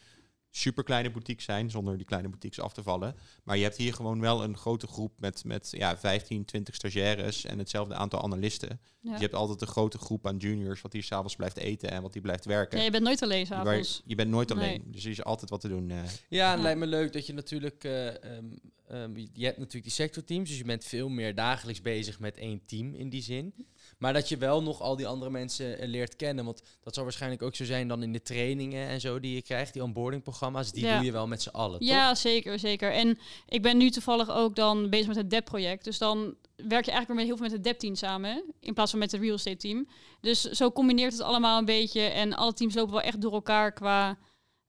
[0.57, 3.15] super kleine boutique zijn, zonder die kleine boutiques af te vallen.
[3.45, 7.45] Maar je hebt hier gewoon wel een grote groep met, met ja, 15, 20 stagiaires
[7.45, 8.69] en hetzelfde aantal analisten.
[8.69, 9.11] Ja.
[9.11, 12.03] Dus je hebt altijd een grote groep aan juniors wat hier s'avonds blijft eten en
[12.03, 12.79] wat hier blijft werken.
[12.79, 14.03] Ja, je bent nooit alleen s'avonds.
[14.05, 14.91] je bent nooit alleen, Nee.
[14.93, 15.91] dus er is altijd wat te doen.
[15.91, 15.97] eh.
[15.97, 16.57] Ja, het Ja.
[16.57, 17.85] lijkt me leuk dat je natuurlijk...
[17.85, 18.07] eh,
[18.37, 18.45] ehm,
[18.89, 22.61] ehm, je hebt natuurlijk die sectorteams, dus je bent veel meer dagelijks bezig met één
[22.67, 23.55] team in die zin.
[23.99, 26.45] Maar dat je wel nog al die andere mensen eh, leert kennen.
[26.45, 29.43] Want dat zal waarschijnlijk ook zo zijn dan in de trainingen en zo die je
[29.43, 29.73] krijgt.
[29.73, 30.97] Die onboardingprogramma's, die Ja.
[30.97, 31.89] doe je wel met z'n allen, toch?
[31.89, 32.93] Ja, zeker, zeker.
[32.93, 35.85] En ik ben nu toevallig ook dan bezig met het DEP-project.
[35.85, 38.91] Dus dan werk je eigenlijk weer met heel veel met het DEP-team samen, in plaats
[38.91, 39.89] van met het real estate team.
[40.21, 42.01] Dus zo combineert het allemaal een beetje.
[42.01, 44.19] En alle teams lopen wel echt door elkaar qua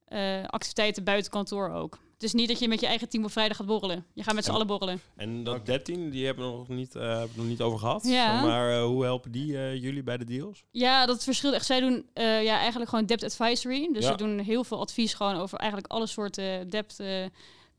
[0.05, 1.99] eh, activiteiten buiten kantoor ook.
[2.25, 4.05] Is niet dat je met je eigen team op vrijdag gaat borrelen.
[4.13, 5.01] Je gaat met z'n En- allen borrelen.
[5.15, 5.63] En dat Oké.
[5.65, 8.03] 13, die hebben we nog niet, eh, hebben we nog niet over gehad.
[8.07, 8.41] Ja.
[8.41, 10.63] Maar eh, hoe helpen die eh, jullie bij de deals?
[10.71, 11.65] Ja, dat verschilt echt.
[11.65, 13.89] Zij doen eh, ja, eigenlijk gewoon debt advisory.
[13.93, 14.11] Dus Ja.
[14.11, 17.25] ze doen heel veel advies gewoon over eigenlijk alle soorten debt eh,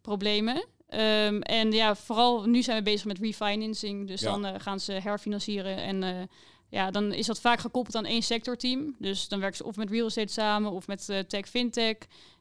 [0.03, 0.65] problemen.
[0.89, 4.07] Ehm, en ja, vooral nu zijn we bezig met refinancing.
[4.09, 4.39] Dus Ja.
[4.39, 5.77] dan gaan ze herfinancieren.
[5.77, 6.11] En eh,
[6.71, 8.95] ja, dan is dat vaak gekoppeld aan één sectorteam.
[8.99, 11.97] Dus dan werken ze of met real estate samen of met eh, tech, fintech.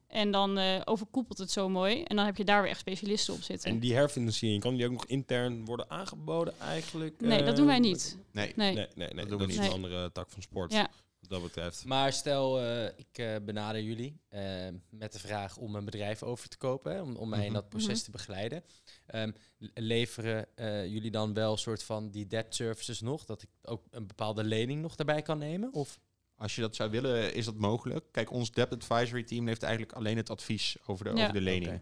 [0.07, 2.03] En dan eh, overkoepelt het zo mooi.
[2.03, 3.69] En dan heb je daar weer echt specialisten op zitten.
[3.71, 7.19] En die herfinanciering, kan die ook nog intern worden aangeboden eigenlijk?
[7.21, 8.17] nee, eh, dat doen wij niet.
[8.31, 8.75] Nee, Nee.
[8.75, 9.57] Nee, nee, nee dat, doen we is niet.
[9.57, 9.73] een Nee.
[9.73, 10.71] andere tak van sport.
[10.71, 10.89] Ja.
[11.19, 11.85] Wat dat betreft.
[11.85, 14.41] Maar stel, eh, ik eh, benader jullie eh,
[14.89, 17.53] met de vraag om een bedrijf over te kopen, hè, om, om mij in Mhm.
[17.53, 18.03] dat proces Mhm.
[18.03, 18.63] te begeleiden.
[19.05, 23.41] Ehm, le- leveren eh, jullie dan wel een soort van die debt services nog, dat
[23.41, 25.73] ik ook een bepaalde lening nog daarbij kan nemen?
[25.73, 25.99] Of
[26.37, 28.05] Als je dat zou willen, is dat mogelijk.
[28.11, 31.21] Kijk, ons debt advisory team heeft eigenlijk alleen het advies over de, Ja.
[31.21, 31.81] over de lening.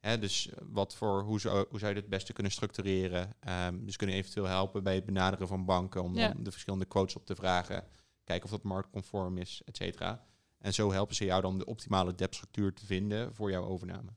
[0.00, 3.32] Hè, dus wat voor, hoe, zou, hoe zou je dit het beste kunnen structureren?
[3.40, 6.28] Ehm, dus kunnen eventueel helpen bij het benaderen van banken om Ja.
[6.28, 7.84] dan de verschillende quotes op te vragen.
[8.24, 10.24] Kijken of dat marktconform is, et cetera.
[10.58, 14.10] En zo helpen ze jou dan de optimale debtstructuur te vinden voor jouw overname.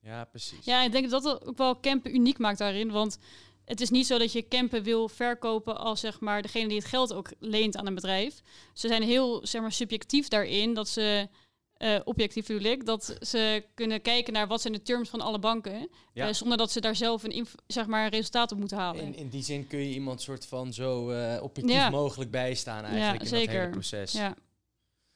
[0.00, 0.64] ja, precies.
[0.64, 2.90] Ja, ik denk dat dat ook wel campen uniek maakt daarin.
[2.90, 3.18] Want
[3.64, 6.86] het is niet zo dat je campen wil verkopen als zeg maar degene die het
[6.86, 8.40] geld ook leent aan een bedrijf.
[8.72, 11.28] Ze zijn heel zeg maar subjectief daarin dat ze
[11.74, 15.38] eh, objectief bedoel ik, dat ze kunnen kijken naar wat zijn de terms van alle
[15.38, 16.28] banken, Ja.
[16.28, 19.02] eh, zonder dat ze daar zelf een zeg maar een resultaat op moeten halen.
[19.04, 21.90] In, in die zin kun je iemand soort van zo eh, objectief Ja.
[21.90, 23.54] mogelijk bijstaan eigenlijk in dat zeker.
[23.58, 24.12] hele proces.
[24.12, 24.34] ja.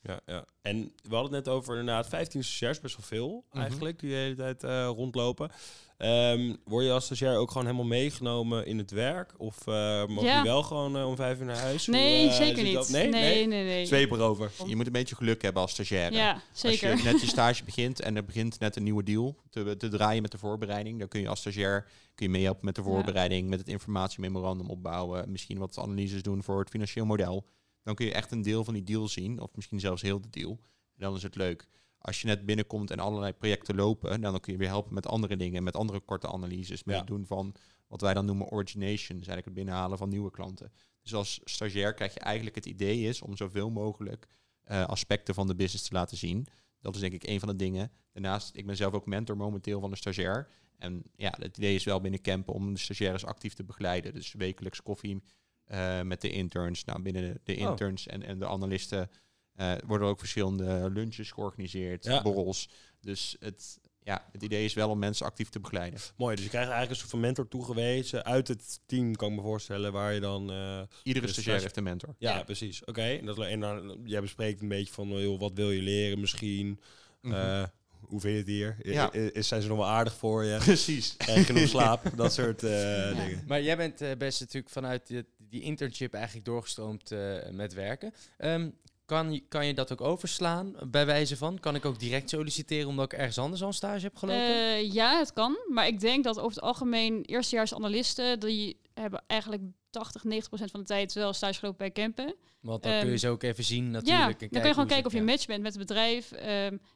[0.09, 0.45] Ja, ja.
[0.63, 3.61] En we hadden het net over inderdaad 15 stagiairs, best wel veel Mhm.
[3.61, 5.51] eigenlijk, die de hele tijd eh, rondlopen.
[5.97, 9.35] Ehm, word je als stagiair ook gewoon helemaal meegenomen in het werk?
[9.37, 10.39] Of eh mag Ja.
[10.39, 11.87] je wel gewoon eh, om vijf uur naar huis?
[11.87, 12.75] Nee, Hoe, zeker niet.
[12.75, 12.89] dat?
[12.89, 13.47] Nee, nee, nee.
[13.47, 13.87] nee, nee.
[13.87, 14.51] Zweep erover.
[14.67, 16.17] Je moet een beetje geluk hebben als stagiaire.
[16.17, 16.91] Ja, zeker.
[16.91, 19.89] Als je net je stage begint en er begint net een nieuwe deal te, te
[19.89, 22.87] draaien met de voorbereiding, dan kun je als stagiair kun je meehelpen met de Ja.
[22.89, 27.45] voorbereiding, met het informatiememorandum opbouwen, misschien wat analyses doen voor het financieel model.
[27.89, 30.31] Dan kun je echt een deel van die deal zien, of misschien zelfs heel de
[30.31, 30.51] deal.
[30.51, 31.67] En dan is het leuk.
[31.99, 35.37] Als je net binnenkomt en allerlei projecten lopen, dan kun je weer helpen met andere
[35.37, 37.01] dingen, met andere korte analyses, met Ja.
[37.01, 37.55] het doen van
[37.87, 40.73] wat wij dan noemen origination, dus eigenlijk het binnenhalen van nieuwe klanten.
[41.03, 44.27] Dus als stagiair krijg je eigenlijk het idee is om zoveel mogelijk
[44.63, 46.47] eh, aspecten van de business te laten zien.
[46.81, 47.93] Dat is denk ik een van de dingen.
[48.13, 50.49] Daarnaast, ik ben zelf ook mentor momenteel van de stagiair.
[50.77, 54.15] En ja, het idee is wel binnen campen om de stagiaires actief te begeleiden.
[54.15, 55.23] Dus wekelijks koffie
[55.69, 56.85] eh, met de interns.
[56.85, 57.71] Nou, binnen de, de Oh.
[57.71, 59.11] interns en, en de analisten
[59.59, 62.23] Eh, er worden ook verschillende lunches georganiseerd, Ja.
[62.23, 62.69] borrels.
[63.01, 66.01] Dus het, ja, het idee is wel om mensen actief te begeleiden.
[66.17, 69.37] Mooi, dus je krijgt eigenlijk een soort van mentor toegewezen uit het team, kan ik
[69.37, 70.51] me voorstellen, waar je dan...
[70.51, 72.15] eh, Iedere Dus stagiair heeft een mentor.
[72.19, 72.43] ja, Ja.
[72.43, 72.85] precies.
[72.85, 76.21] Oké, en, dat- en dan, jij bespreekt een beetje van, joh, wat wil je leren
[76.21, 76.81] misschien?
[77.23, 77.65] Eh,
[78.09, 78.77] hoe vind je het hier?
[78.83, 79.13] Ja.
[79.13, 80.57] is, zijn ze nog wel aardig voor je?
[80.65, 81.15] Precies.
[81.19, 82.11] Je genoeg slaap?
[82.17, 82.71] Dat soort eh,
[83.09, 83.45] dingen.
[83.47, 88.15] Maar jij bent eh, best natuurlijk vanuit die, die internship eigenlijk doorgestroomd eh, met werken.
[88.37, 88.69] Ehm,
[89.09, 91.61] kan, je, kan je dat ook overslaan bij wijze van?
[91.61, 94.43] Kan ik ook direct solliciteren omdat ik ergens anders al een stage heb gelopen?
[94.43, 95.59] Eh, ja, het kan.
[95.69, 100.71] Maar ik denk dat over het algemeen eerstejaars analisten, die hebben eigenlijk 80, 90 procent
[100.71, 102.35] van de tijd wel stage gelopen bij Kempen.
[102.61, 104.39] Want dan kun je ehm, ze ook even zien Ja, natuurlijk.
[104.39, 105.25] dan en kun je gewoon kijken of je ja.
[105.25, 106.33] match bent met het bedrijf.
[106.33, 106.47] Ehm,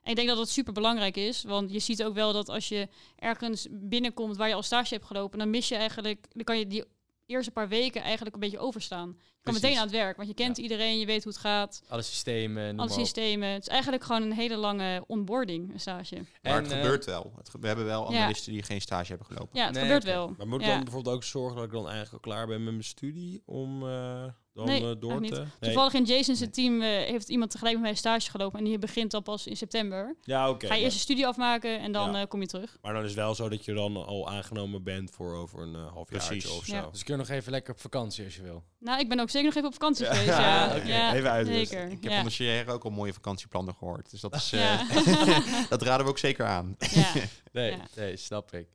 [0.02, 1.42] en ik denk dat dat super belangrijk is.
[1.42, 5.06] Want je ziet ook wel dat als je ergens binnenkomt waar je al stage hebt
[5.06, 6.84] gelopen, dan mis je eigenlijk, dan kan je die
[7.26, 9.18] eerste paar weken eigenlijk een beetje overslaan.
[9.44, 11.82] Je kan meteen aan het werk, want je kent iedereen, je weet hoe het gaat,
[11.88, 13.04] Alle systemen, noem alle maar op.
[13.04, 13.48] systemen.
[13.48, 16.14] Het is eigenlijk gewoon een hele lange onboarding, een stage.
[16.42, 17.32] Maar En, het eh, gebeurt wel.
[17.36, 18.18] Het ge- we hebben wel ja.
[18.18, 19.58] analisten die geen stage hebben gelopen.
[19.58, 20.34] Ja, het Nee, gebeurt wel.
[20.36, 20.74] Maar moet ik Ja.
[20.74, 23.88] dan bijvoorbeeld ook zorgen dat ik dan eigenlijk al klaar ben met mijn studie om
[23.88, 24.24] eh,
[24.54, 25.20] dan Nee, eh, door te...
[25.20, 25.30] niet.
[25.30, 25.44] Nee.
[25.60, 26.50] Toevallig in Jason's Nee.
[26.50, 29.56] team eh, heeft iemand tegelijk met mij stage gelopen en die begint al pas in
[29.56, 30.16] september.
[30.22, 30.58] Ja, oké.
[30.58, 32.20] Ga je maar- eerst je studie afmaken en dan Ja.
[32.20, 32.78] eh, kom je terug.
[32.82, 35.74] Maar dan is het wel zo dat je dan al aangenomen bent voor over een
[35.74, 36.50] uh, half Precies.
[36.50, 36.82] of Ja.
[36.82, 36.90] zo.
[36.90, 38.62] Dus ik kun nog even lekker op vakantie als je wil.
[38.78, 40.14] Nou, ik ben ook zeker nog even op vakantie Ja.
[40.14, 40.86] geweest.
[40.88, 41.66] Ja, even uitrusten.
[41.66, 41.84] zeker.
[41.90, 42.16] Ik heb ja.
[42.16, 44.10] van de stagiair ook al mooie vakantieplannen gehoord.
[44.10, 44.86] Dus dat, is, eh, Ja.
[45.68, 46.76] dat raden we ook zeker aan.
[46.78, 47.12] ja.
[47.52, 47.86] Nee, Ja.
[47.96, 48.66] nee, snap ik.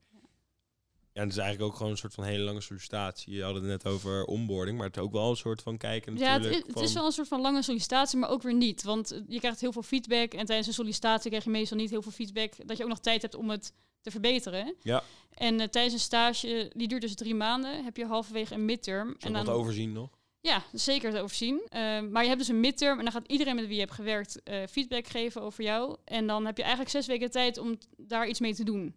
[1.14, 3.34] Ja, en het is eigenlijk ook gewoon een soort van hele lange sollicitatie.
[3.36, 6.18] Je had het net over onboarding, maar het is ook wel een soort van kijken
[6.18, 6.60] Ja, het, natuurlijk.
[6.60, 8.84] is, het van- is wel een soort van lange sollicitatie, maar ook weer niet.
[8.84, 11.90] Want eh, je krijgt heel veel feedback en tijdens een sollicitatie krijg je meestal niet
[11.90, 12.54] heel veel feedback.
[12.68, 14.76] Dat je ook nog tijd hebt om het te verbeteren.
[14.82, 15.04] Ja.
[15.34, 19.08] En eh, tijdens een stage, die duurt dus drie maanden, heb je halverwege een midterm.
[19.08, 20.10] Zal en dan, wat overzien nog?
[20.48, 21.62] Ja, zeker te overzien.
[21.70, 23.94] Eh, maar je hebt dus een midterm en dan gaat iedereen met wie je hebt
[23.94, 25.96] gewerkt eh, feedback geven over jou.
[26.06, 28.96] En dan heb je eigenlijk zes weken tijd om daar iets mee te doen.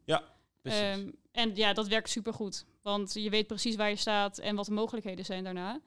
[0.63, 0.81] Precies.
[0.81, 2.65] Ehm, en ja, dat werkt supergoed.
[2.83, 5.81] Want je weet precies waar je staat en wat de mogelijkheden zijn daarna.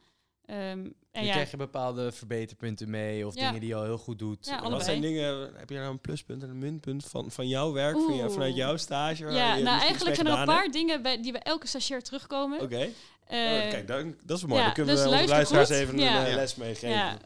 [0.45, 3.45] Ehm, en Dan ja, krijg je bepaalde verbeterpunten mee of Ja.
[3.45, 4.45] dingen die je al heel goed doet.
[4.45, 7.71] Ja, Wat zijn dingen, heb je nou een pluspunt en een minpunt van, van jouw
[7.71, 9.23] werk, van vanuit jouw stage?
[9.23, 12.01] waar ja nou misschien eigenlijk zijn er een paar dingen bij, die bij elke stagiair
[12.01, 12.61] terugkomen.
[12.61, 12.89] Oké,
[13.23, 14.59] Oh, kijk, dan, dat is mooi.
[14.59, 15.97] ja, dan kunnen dus we onze luister luisteraars goed.
[15.97, 16.21] even Ja.
[16.21, 16.89] een eh, les meegeven.
[16.89, 17.19] ja,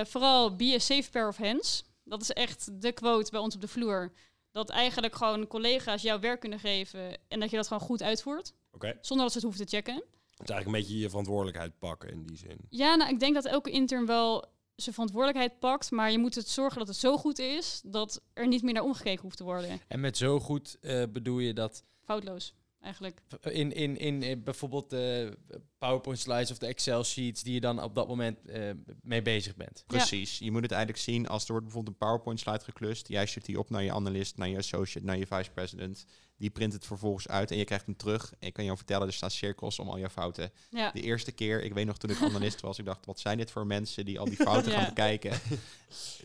[0.00, 1.84] eh, vooral be a safe pair of hands.
[2.04, 4.12] Dat is echt de quote bij ons op de vloer.
[4.52, 8.52] Dat eigenlijk gewoon collega's jouw werk kunnen geven en dat je dat gewoon goed uitvoert.
[8.72, 9.94] Oké, het Zonder dat ze het hoeven te checken.
[9.94, 12.56] is eigenlijk een beetje je verantwoordelijkheid pakken in die zin.
[12.68, 14.44] Ja, nou, ik denk dat elke intern wel
[14.76, 15.90] zijn verantwoordelijkheid pakt.
[15.90, 18.82] Maar je moet het zorgen dat het zo goed is dat er niet meer naar
[18.82, 19.80] omgekeken hoeft te worden.
[19.88, 23.20] En met zo goed eh, bedoel je dat Foutloos, eigenlijk.
[23.42, 25.38] in, in, in, in bijvoorbeeld de
[25.78, 28.70] PowerPoint slides of de Excel sheets die je dan op dat moment eh,
[29.02, 29.84] mee bezig bent.
[29.86, 30.38] Precies.
[30.38, 33.08] Je moet het eigenlijk zien als er wordt bijvoorbeeld een PowerPoint slide geklust.
[33.08, 36.06] Jij stuurt die op naar je analist, naar je associate, naar je vice president.
[36.40, 38.32] Die print het vervolgens uit en je krijgt hem terug.
[38.38, 40.52] En ik kan jou vertellen, er staan cirkels om al jouw fouten.
[40.70, 43.36] Ja, De eerste keer, ik weet nog toen ik analist was, ik dacht, wat zijn
[43.38, 44.78] dit voor mensen die al die fouten Ja.
[44.78, 45.32] gaan bekijken?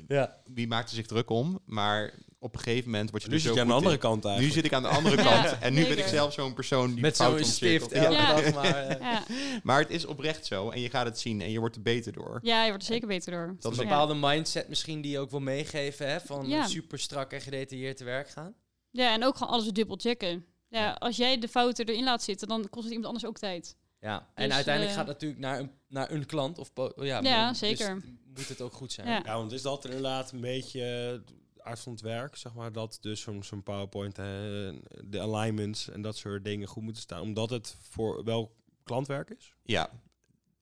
[0.08, 0.36] Ja.
[0.54, 1.60] Wie maakte zich druk om?
[1.66, 4.00] Maar op een gegeven moment word je Nu zit zo je aan de andere in.
[4.00, 5.60] kant Nu zit ik aan de andere Ja, kant.
[5.62, 8.36] En nu ben ik zelf zo'n persoon die Met fouten zo'n stift elke Ja.
[8.42, 8.88] Dag maar...
[8.88, 9.24] eh, ja.
[9.64, 10.70] Maar het is oprecht zo.
[10.70, 12.40] En je gaat het zien en je wordt er beter door.
[12.42, 13.56] ja, je wordt er zeker beter door.
[13.60, 16.20] Dat is een bepaalde mindset misschien die je ook wil meegeven, hè?
[16.20, 16.68] Van Ja.
[16.68, 18.54] super strak en gedetailleerd te werk gaan.
[18.96, 20.46] Ja, en ook gewoon alles dubbel checken.
[20.70, 23.78] Ja, als jij de fouten erin laat zitten, dan kost het iemand anders ook tijd.
[24.00, 26.58] Ja, en Dus, uiteindelijk eh, gaat het natuurlijk naar een, naar een klant.
[26.58, 28.02] Of po- ja, Ja, maar- dus zeker.
[28.36, 29.08] moet het ook goed zijn.
[29.08, 29.22] Ja.
[29.26, 31.24] Ja, want is dat inderdaad een beetje
[31.58, 34.26] aard van het werk, zeg maar, dat dus zo'n zo'n PowerPoint, eh,
[35.04, 39.54] de alignments en dat soort dingen goed moeten staan, omdat het voor wel klantwerk is?
[39.64, 39.90] Ja,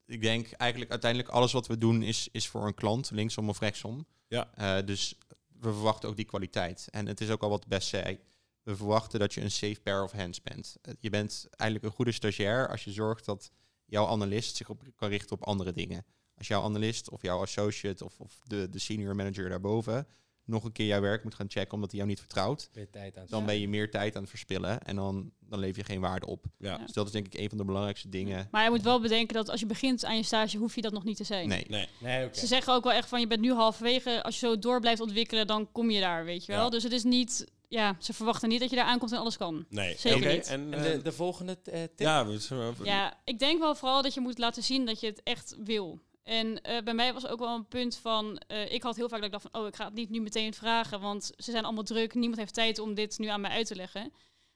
[0.05, 3.59] ik denk eigenlijk uiteindelijk alles wat we doen is, is voor een klant, linksom of
[3.59, 4.05] rechtsom.
[4.27, 4.49] Ja.
[4.55, 5.15] Eh, dus
[5.63, 6.87] we verwachten ook die kwaliteit.
[6.91, 8.19] En het is ook al wat Best zei.
[8.63, 10.75] We verwachten dat je een safe pair of hands bent.
[10.81, 13.51] Eh, je bent eigenlijk een goede stagiair als je zorgt dat
[13.85, 16.05] jouw analist zich op, kan richten op andere dingen.
[16.37, 20.07] Als jouw analist of jouw associate of, of de, de senior manager daarboven
[20.45, 23.17] nog een keer jouw werk moet gaan checken omdat hij jou niet vertrouwt, Weer tijd
[23.17, 23.25] aan.
[23.29, 23.45] dan Ja.
[23.45, 26.45] ben je meer tijd aan het verspillen en dan, dan lever je geen waarde op.
[26.57, 26.69] Ja.
[26.71, 26.77] Ja.
[26.77, 28.47] Dus dat is denk ik een van de belangrijkste dingen.
[28.51, 30.93] Maar je moet wel bedenken dat als je begint aan je stage, hoef je dat
[30.93, 31.47] nog niet te zijn.
[31.47, 31.87] Nee, Nee.
[31.99, 32.37] Nee, oké.
[32.39, 34.23] Ze zeggen ook wel echt van, je bent nu halverwege.
[34.23, 36.63] Als je zo door blijft ontwikkelen, dan kom je daar, weet je wel.
[36.63, 36.69] Ja.
[36.69, 37.51] Dus het is niet...
[37.67, 39.65] Ja, ze verwachten niet dat je daar aankomt en alles kan.
[39.69, 39.95] Nee.
[39.97, 40.47] Zeker niet.
[40.47, 41.99] En, En eh, de, de volgende eh, tip?
[41.99, 45.23] ja, we Ja, ik denk wel vooral dat je moet laten zien dat je het
[45.23, 45.99] echt wil.
[46.23, 48.37] En eh, bij mij was ook wel een punt van...
[48.37, 49.61] eh, ik had heel vaak dat ik dacht van...
[49.61, 51.01] oh, ik ga het niet nu meteen vragen...
[51.01, 52.13] want ze zijn allemaal druk.
[52.13, 54.01] Niemand heeft tijd om dit nu aan mij uit te leggen.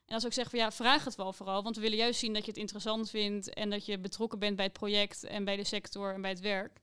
[0.05, 1.63] En als ik zeg van ja, vraag het wel vooral.
[1.63, 3.53] Want we willen juist zien dat je het interessant vindt...
[3.53, 5.23] en dat je betrokken bent bij het project...
[5.23, 6.79] en bij de sector en bij het werk.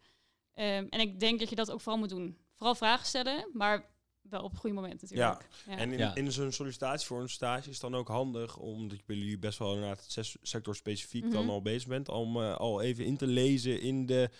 [0.55, 2.38] Ehm, en ik denk dat je dat ook vooral moet doen.
[2.55, 3.90] vooral vragen stellen, maar
[4.23, 5.47] wel op een goede moment natuurlijk.
[5.66, 5.77] Ja.
[5.77, 6.14] En in, Ja.
[6.14, 9.38] in zo'n sollicitatie voor een stage is het dan ook handig, omdat je bij jullie
[9.38, 11.51] best wel inderdaad het sector specifiek dan Mhm.
[11.51, 14.31] al bezig bent, om eh, al even in te lezen in de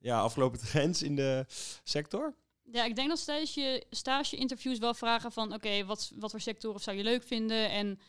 [0.00, 1.44] ja, afgelopen trends in de
[1.84, 2.34] sector?
[2.72, 5.54] Ja, ik denk dat stage, stage-interviews wel vragen van...
[5.54, 7.70] oké, wat, wat voor sectoren zou je leuk vinden?
[7.70, 8.00] En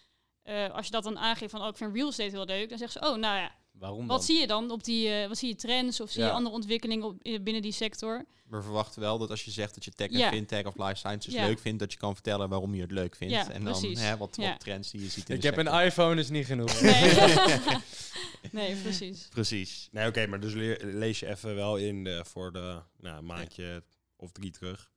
[0.41, 1.61] eh, als je dat dan aangeeft van...
[1.61, 2.69] oh, ik vind real estate heel leuk...
[2.69, 4.25] dan zeggen ze, oh, nou ja, Waarom wat dan?
[4.25, 5.09] zie je dan op die...
[5.09, 6.33] eh, wat zie je trends of zie je Ja.
[6.33, 8.25] andere ontwikkelingen op, eh, binnen die sector?
[8.47, 10.29] We verwachten wel dat als je zegt dat je tech en Ja.
[10.29, 11.45] fintech of life sciences Ja.
[11.45, 13.33] leuk vindt, dat je kan vertellen waarom je het leuk vindt.
[13.33, 13.99] Ja, en dan precies.
[14.01, 14.49] hè, wat, Ja.
[14.49, 16.81] wat trends die je ziet in Ik de heb een iPhone, is niet genoeg.
[16.81, 17.13] Nee,
[18.51, 19.27] nee precies.
[19.29, 19.87] Precies.
[19.91, 20.53] Nee, oké, maar dus
[20.83, 23.83] lees je even wel in eh, voor de nou, een maandje
[24.15, 24.89] of drie terug.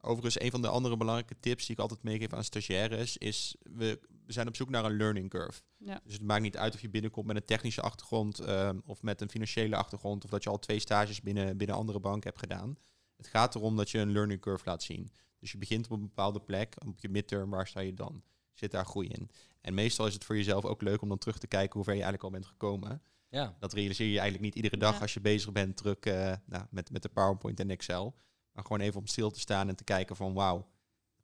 [0.00, 4.00] Overigens, een van de andere belangrijke tips die ik altijd meegeef aan stagiaires is, we,
[4.30, 5.60] we zijn op zoek naar een learning curve.
[5.76, 6.00] Ja.
[6.04, 9.20] Dus het maakt niet uit of je binnenkomt met een technische achtergrond ehm, of met
[9.20, 12.76] een financiële achtergrond of dat je al twee stages binnen, binnen andere banken hebt gedaan.
[13.16, 15.10] Het gaat erom dat je een learning curve laat zien.
[15.38, 18.22] Dus je begint op een bepaalde plek, op je midterm, waar sta je dan?
[18.52, 19.30] Zit daar groei in?
[19.60, 21.94] En meestal is het voor jezelf ook leuk om dan terug te kijken hoe ver
[21.94, 23.02] je eigenlijk al bent gekomen.
[23.28, 23.56] Ja.
[23.58, 25.00] Dat realiseer je eigenlijk niet iedere dag Ja.
[25.00, 28.14] als je bezig bent druk eh, nou, met, met de PowerPoint en Excel.
[28.52, 30.68] Maar gewoon even om stil te staan en te kijken van wauw,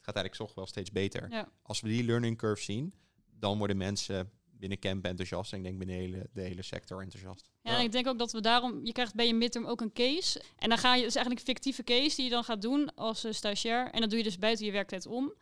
[0.07, 1.31] gaat eigenlijk toch wel steeds beter.
[1.31, 1.49] Ja.
[1.62, 2.95] Als we die learning curve zien,
[3.38, 7.03] dan worden mensen binnen Camp enthousiast en ik denk binnen de hele, de hele sector
[7.03, 7.51] enthousiast.
[7.62, 8.81] Ja, en ik denk ook dat we daarom...
[8.85, 10.42] Je krijgt bij je midterm ook een case.
[10.57, 11.05] En dan ga je...
[11.05, 13.90] Is eigenlijk een fictieve case die je dan gaat doen als eh, stagiair.
[13.90, 15.33] En dat doe je dus buiten je werktijd om.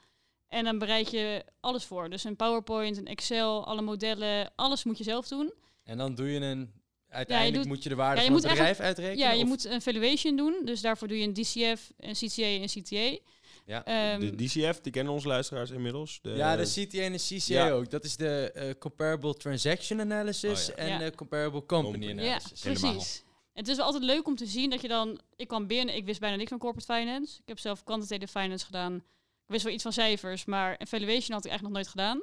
[0.49, 2.11] En dan bereid je alles voor.
[2.11, 4.53] Dus een PowerPoint, een Excel, alle modellen.
[4.57, 5.53] Alles moet je zelf doen.
[5.83, 6.73] En dan doe je een...
[7.09, 9.19] Uiteindelijk doet- moet je de waarde ja, je van het moet bedrijf uitrekenen?
[9.27, 10.61] Ja, je of- moet een valuation doen.
[10.65, 13.19] Dus daarvoor doe je een DCF, een CTA en een CTA.
[13.67, 13.85] Ja.
[13.85, 16.19] Ehm, de DCF, die kennen onze luisteraars inmiddels.
[16.23, 17.71] De, ja, de CTA en de CCA ja.
[17.71, 17.91] ook.
[17.91, 20.83] Dat is de eh, Comparable Transaction Analysis Oh, ja.
[20.83, 20.99] en Ja.
[20.99, 22.23] de Comparable Company Company.
[22.23, 22.63] ja, Analysis.
[22.63, 22.93] helemaal.
[22.93, 23.23] precies.
[23.53, 25.21] Het is wel altijd leuk om te zien dat je dan...
[25.37, 27.37] Ik kwam binnen, ik wist bijna niks van corporate finance.
[27.41, 28.95] Ik heb zelf quantitative finance gedaan.
[28.95, 32.23] Ik wist wel iets van cijfers, maar evaluation had ik eigenlijk nog nooit gedaan.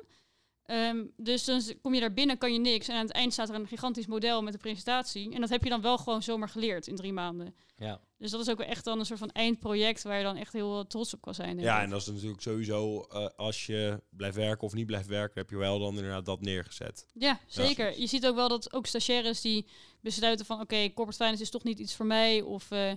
[0.66, 2.88] Ehm, dus dan kom je daar binnen, kan je niks.
[2.88, 5.34] En aan het eind staat er een gigantisch model met een presentatie.
[5.34, 7.56] En dat heb je dan wel gewoon zomaar geleerd in drie maanden.
[7.78, 8.02] Ja.
[8.18, 10.88] Dus dat is ook echt dan een soort van eindproject waar je dan echt heel
[10.88, 11.56] trots op kan zijn.
[11.56, 11.84] denk Ja, ik.
[11.84, 15.50] en dat is natuurlijk sowieso, eh, als je blijft werken of niet blijft werken, heb
[15.50, 17.08] je wel dan inderdaad dat neergezet.
[17.14, 18.00] Ja, zeker.
[18.00, 19.68] Je ziet ook wel dat ook stagiaires die
[20.02, 20.62] besluiten van...
[20.62, 22.42] oké, corporate finance is toch niet iets voor mij...
[22.42, 22.92] of eh,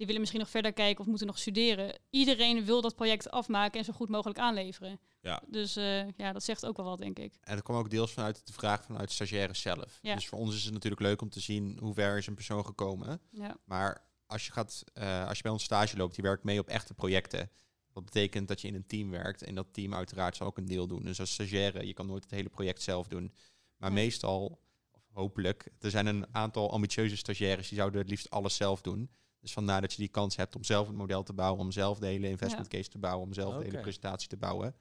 [0.00, 1.98] die willen misschien nog verder kijken of moeten nog studeren.
[2.10, 5.00] Iedereen wil dat project afmaken en zo goed mogelijk aanleveren.
[5.20, 5.42] Ja.
[5.46, 7.34] Dus eh, ja, dat zegt ook wel wat, denk ik.
[7.40, 9.98] En dat kwam ook deels vanuit de vraag vanuit stagiaires zelf.
[10.02, 10.14] Ja.
[10.14, 12.64] Dus voor ons is het natuurlijk leuk om te zien hoe ver is een persoon
[12.64, 13.20] gekomen.
[13.30, 16.58] Ja, Maar als je, gaat, eh, als je bij ons stage loopt, je werkt mee
[16.58, 17.50] op echte projecten.
[17.92, 19.42] Dat betekent dat je in een team werkt.
[19.42, 21.02] En dat team uiteraard zal ook een deel doen.
[21.02, 23.34] Dus als stagiaire, je kan nooit het hele project zelf doen.
[23.76, 24.60] Maar meestal,
[24.90, 29.10] of hopelijk, er zijn een aantal ambitieuze stagiaires die zouden het liefst alles zelf doen.
[29.40, 31.98] Dus vandaar dat je die kans hebt om zelf het model te bouwen, om zelf
[31.98, 34.74] de hele investment case te bouwen, om zelf de hele presentatie te bouwen.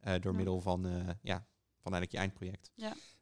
[0.00, 0.36] eh, door Ja.
[0.36, 1.46] middel van, eh, ja,
[1.82, 2.70] van eigenlijk je eindproject.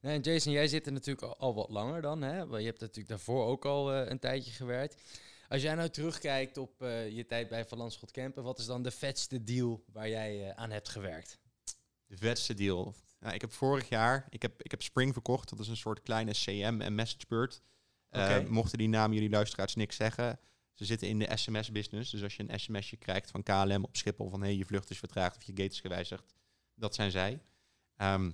[0.01, 2.23] Nee, en Jason, jij zit er natuurlijk al, al wat langer dan.
[2.23, 2.47] Hè?
[2.47, 5.03] Want je hebt natuurlijk daarvoor ook al eh, een tijdje gewerkt.
[5.49, 8.83] Als jij nou terugkijkt op eh, je tijd bij Van Landschot Kempen, wat is dan
[8.83, 11.39] de vetste deal waar jij aan hebt gewerkt?
[12.07, 12.95] De vetste deal.
[13.21, 15.49] Nou, ik heb vorig jaar, ik heb, ik heb Spring verkocht.
[15.51, 17.63] Dat is een soort kleine CM en MessageBird.
[18.09, 18.51] Eh, Oké.
[18.51, 20.39] mochten die namen jullie luisteraars niks zeggen.
[20.75, 22.11] Ze zitten in de SMS-business.
[22.11, 24.99] Dus als je een sms'je krijgt van KLM op Schiphol van hey, je vlucht is
[24.99, 26.35] vertraagd of je gate is gewijzigd.
[26.75, 27.41] Dat zijn zij.
[27.97, 28.31] Ehm,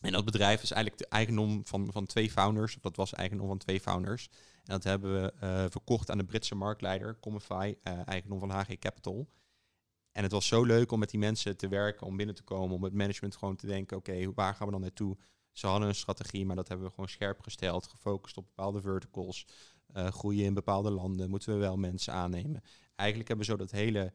[0.00, 2.78] en dat bedrijf is eigenlijk de eigendom van, van twee founders.
[2.80, 4.28] Dat was eigendom van twee founders.
[4.52, 8.78] En dat hebben we eh, verkocht aan de Britse marktleider, Comify, eh, eigendom van HG
[8.78, 9.28] Capital.
[10.12, 12.76] En het was zo leuk om met die mensen te werken, om binnen te komen,
[12.76, 15.16] om het management gewoon te denken, oké, waar gaan we dan naartoe?
[15.52, 19.46] Ze hadden een strategie, maar dat hebben we gewoon scherp gesteld, gefocust op bepaalde verticals,
[19.92, 22.62] eh, groeien in bepaalde landen, moeten we wel mensen aannemen.
[22.94, 24.12] Eigenlijk hebben we zo dat hele,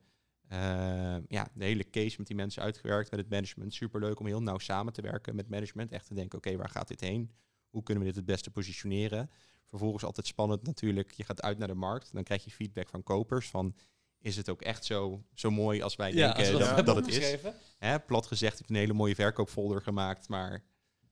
[0.48, 3.74] eh, ja, de hele case met die mensen uitgewerkt met het management.
[3.74, 6.88] Superleuk om heel nauw samen te werken met management, echt te denken, oké, waar gaat
[6.88, 7.32] dit heen?
[7.70, 9.30] Hoe kunnen we dit het beste positioneren?
[9.66, 13.04] Vervolgens altijd spannend natuurlijk, je gaat uit naar de markt, dan krijg je feedback van
[13.04, 13.76] kopers van,
[14.22, 17.38] is het ook echt zo, zo mooi als wij denken als dat, dat het is?
[17.78, 20.64] Hè, plat gezegd, je hebt een hele mooie verkoopfolder gemaakt, maar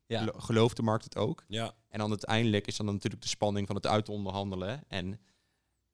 [0.08, 0.20] Ja.
[0.20, 1.44] gelo- gelooft de markt het ook?
[1.48, 4.84] Ja, En dan uiteindelijk is dan natuurlijk de spanning van het uitonderhandelen.
[4.88, 5.20] En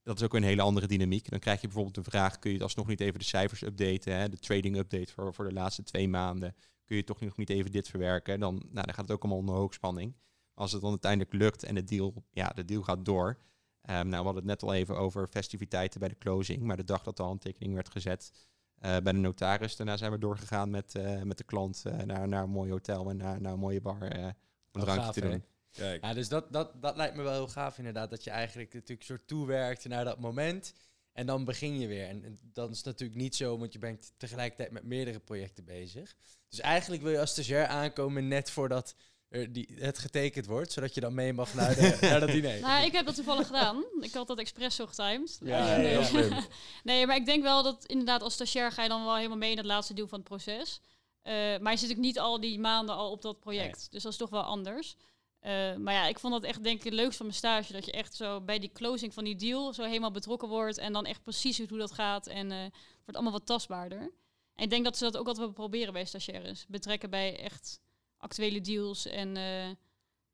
[0.04, 1.30] dat is ook een hele andere dynamiek.
[1.30, 4.16] Dan krijg je bijvoorbeeld de vraag, kun je het alsnog niet even de cijfers updaten,
[4.16, 6.56] hè, de trading update voor, voor de laatste twee maanden.
[6.86, 8.40] Kun je toch nog niet even dit verwerken?
[8.40, 10.16] Dan, nou, dan gaat het ook allemaal onder hoogspanning.
[10.54, 13.38] Als het dan uiteindelijk lukt en de deal, ja, de deal gaat door.
[13.82, 16.62] Ehm, nou, we hadden het net al even over festiviteiten bij de closing.
[16.64, 18.32] Maar de dag dat de handtekening werd gezet
[18.82, 22.44] bij de notaris, daarna zijn we doorgegaan met, eh, met de klant eh, naar, naar
[22.44, 24.34] een mooi hotel en naar, naar een mooie bar eh, om een
[24.72, 25.44] Oh, drankje gaaf, te doen.
[25.72, 26.04] kijk.
[26.04, 28.10] Ja, dus dat, dat, dat lijkt me wel heel gaaf inderdaad.
[28.10, 30.74] Dat je eigenlijk natuurlijk soort toewerkt naar dat moment.
[31.14, 32.08] En dan begin je weer.
[32.08, 35.66] En, en dan is het natuurlijk niet zo, want je bent tegelijkertijd met meerdere projecten
[35.66, 36.16] bezig.
[36.50, 38.96] Dus eigenlijk wil je als stagiair aankomen net voordat
[39.32, 42.60] er die, het getekend wordt, zodat je dan mee mag naar, de, naar dat diner.
[42.60, 43.84] Nou, ik heb dat toevallig gedaan.
[44.00, 45.40] Ik had dat expres zo getimed.
[45.44, 46.34] Ja, En, ja, eh, slim.
[46.84, 49.52] nee, maar ik denk wel dat inderdaad als stagiair ga je dan wel helemaal mee
[49.52, 50.82] in het laatste deel van het proces.
[51.22, 53.92] Eh, maar je zit ook niet al die maanden al op dat project.
[53.92, 54.96] Dus dat is toch wel anders.
[55.40, 57.74] Eh, maar ja, ik vond dat echt denk ik het leukste van mijn stage.
[57.74, 60.78] Dat je echt zo bij die closing van die deal zo helemaal betrokken wordt.
[60.78, 62.28] En dan echt precies ziet hoe dat gaat.
[62.28, 64.12] En eh, het wordt allemaal wat tastbaarder.
[64.56, 66.66] En ik denk dat ze dat ook altijd wel proberen bij stagiaires.
[66.68, 67.80] Betrekken bij echt
[68.22, 69.06] actuele deals.
[69.06, 69.70] En eh,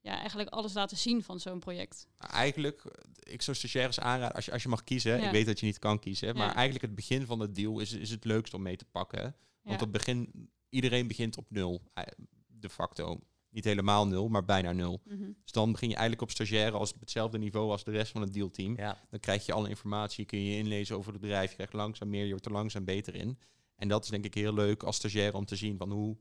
[0.01, 2.07] ja, eigenlijk alles laten zien van zo'n project.
[2.19, 2.83] Nou, Eigenlijk,
[3.19, 5.25] ik zou stagiaires aanraden, als je, als je mag kiezen, Ja.
[5.25, 6.53] ik weet dat je niet kan kiezen, maar Ja.
[6.53, 9.21] eigenlijk het begin van de deal is, is het leukst om mee te pakken.
[9.61, 9.85] Want Ja.
[9.85, 12.03] het begin, iedereen begint op nul, eh,
[12.47, 13.19] de facto.
[13.49, 15.01] Niet helemaal nul, maar bijna nul.
[15.05, 15.31] Mhm.
[15.43, 18.21] Dus dan begin je eigenlijk op stagiaire als op hetzelfde niveau als de rest van
[18.21, 18.77] het dealteam.
[18.77, 18.97] Ja.
[19.09, 22.09] Dan krijg je alle informatie, kun je je inlezen over het bedrijf, je krijgt langzaam
[22.09, 23.39] meer, je wordt er langzaam beter in.
[23.75, 26.17] En dat is denk ik heel leuk als stagiaire om te zien van hoe,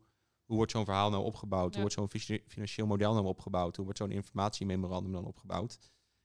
[0.47, 1.81] hoe wordt zo'n verhaal nou opgebouwd, Ja.
[1.81, 5.79] hoe wordt zo'n financieel model nou opgebouwd, hoe wordt zo'n informatiememorandum dan opgebouwd.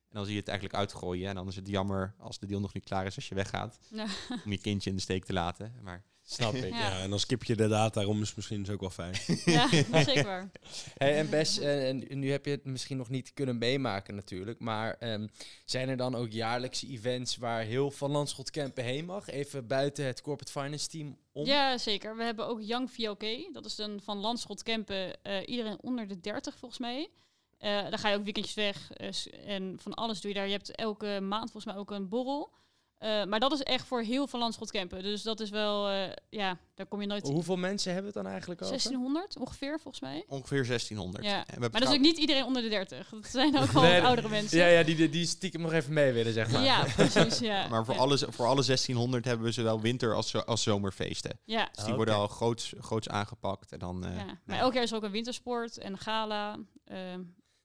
[0.09, 2.59] En dan zie je het eigenlijk uitgooien en dan is het jammer als de deal
[2.59, 4.05] nog niet klaar is als je weggaat, Ja.
[4.45, 5.75] om je kindje in de steek te laten.
[5.81, 6.63] Maar Snap ik.
[6.73, 6.77] Ja.
[6.79, 9.15] Ja, en dan skip je de data, daarom is misschien dus ook wel fijn.
[9.45, 9.67] ja,
[10.03, 10.51] zeker waar.
[10.97, 14.59] Hey, en Bes, eh, en nu heb je het misschien nog niet kunnen meemaken natuurlijk,
[14.59, 15.27] maar ehm,
[15.65, 19.27] zijn er dan ook jaarlijkse events waar heel Van Landschot Kempen heen mag?
[19.29, 21.45] Even buiten het corporate finance team om?
[21.45, 22.15] Ja, zeker.
[22.17, 23.53] We hebben ook Young VLK.
[23.53, 25.23] Dat is dan van Landschot Kempen.
[25.23, 27.09] eh, iedereen onder de 30 volgens mij.
[27.57, 28.91] Eh daar ga je ook weekendjes weg.
[28.91, 29.09] eh,
[29.55, 30.45] en van alles doe je daar.
[30.47, 32.51] Je hebt elke maand volgens mij ook een borrel.
[33.01, 35.03] Eh, maar dat is echt voor heel van Landschot Kempen.
[35.03, 37.27] Dus dat is wel, eh, ja, daar kom je nooit...
[37.27, 38.73] Hoeveel mensen hebben we het dan eigenlijk over?
[38.77, 40.23] 1600 ongeveer volgens mij.
[40.27, 41.23] ongeveer 1600.
[41.23, 41.29] Ja.
[41.29, 43.09] En we hebben Maar dat is ook niet iedereen onder de 30.
[43.09, 44.57] Dat zijn ook wel Nee, oudere mensen.
[44.57, 46.63] Ja, ja die, die, stiekem nog even mee willen, zeg maar.
[46.63, 47.39] Ja, precies.
[47.39, 47.67] Ja.
[47.67, 47.99] Maar voor, ja.
[47.99, 51.39] alle, voor alle 1600 hebben we zowel winter als, zo- als zomerfeesten.
[51.45, 53.71] Ja, Dus die Ah, worden al groots, groots aangepakt.
[53.71, 54.25] En dan, eh, ja.
[54.25, 56.57] Maar nou, elk jaar is er ook een wintersport en gala.
[56.85, 57.21] Ehm,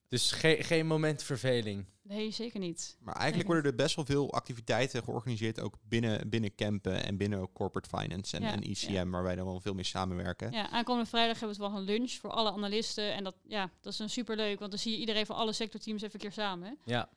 [0.09, 1.87] Dus geen geen moment verveling.
[2.09, 2.97] Nee, zeker niet.
[3.01, 7.39] Maar eigenlijk worden er best wel veel activiteiten georganiseerd, ook binnen, binnen campen en binnen
[7.39, 9.07] ook corporate finance en, Ja, en ICM, ja.
[9.07, 10.53] waar wij dan wel veel mee samenwerken.
[10.53, 13.15] Ja, aankomende vrijdag hebben we het wel een lunch voor alle analisten.
[13.15, 16.03] En dat, ja, dat is een superleuk, want dan zie je iedereen van alle sectorteams
[16.03, 16.79] even een keer samen.
[16.85, 17.09] Ja.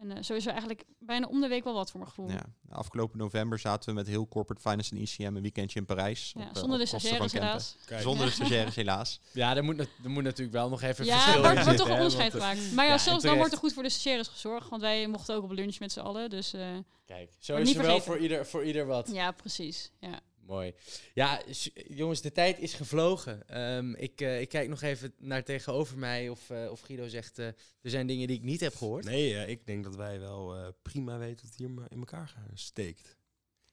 [0.00, 2.30] En eh, zo is er eigenlijk bijna om de week wel wat voor mijn gevoel.
[2.30, 2.44] Ja.
[2.70, 6.32] Afgelopen november zaten we met heel corporate finance en ICM een weekendje in Parijs.
[6.36, 7.76] Ja, op, eh, zonder de stagiaires helaas.
[7.86, 9.20] Kijk, Zonder de stagiaires helaas.
[9.32, 11.88] Ja, er moet, er moet natuurlijk wel nog even Ja, verschil er in wordt, toch
[11.88, 12.72] een onderscheid gemaakt.
[12.72, 14.68] Maar ja, ja, zelfs dan wordt er goed voor de stagiaires gezorgd.
[14.68, 16.30] Want wij mochten ook op lunch met z'n allen.
[16.30, 16.68] Dus eh,
[17.06, 19.10] Kijk, zo Maar is er wel voor ieder, voor ieder wat.
[19.12, 19.90] ja, precies.
[20.00, 20.20] Ja.
[20.46, 20.74] Mooi.
[21.14, 21.42] Ja,
[21.88, 23.48] jongens, de tijd is gevlogen.
[23.48, 27.38] Ehm, ik, eh, ik kijk nog even naar tegenover mij of, eh, of Guido zegt...
[27.38, 29.04] eh, er zijn dingen die ik niet heb gehoord.
[29.04, 33.16] Nee, ik denk dat wij wel eh, prima weten het hier in elkaar steekt.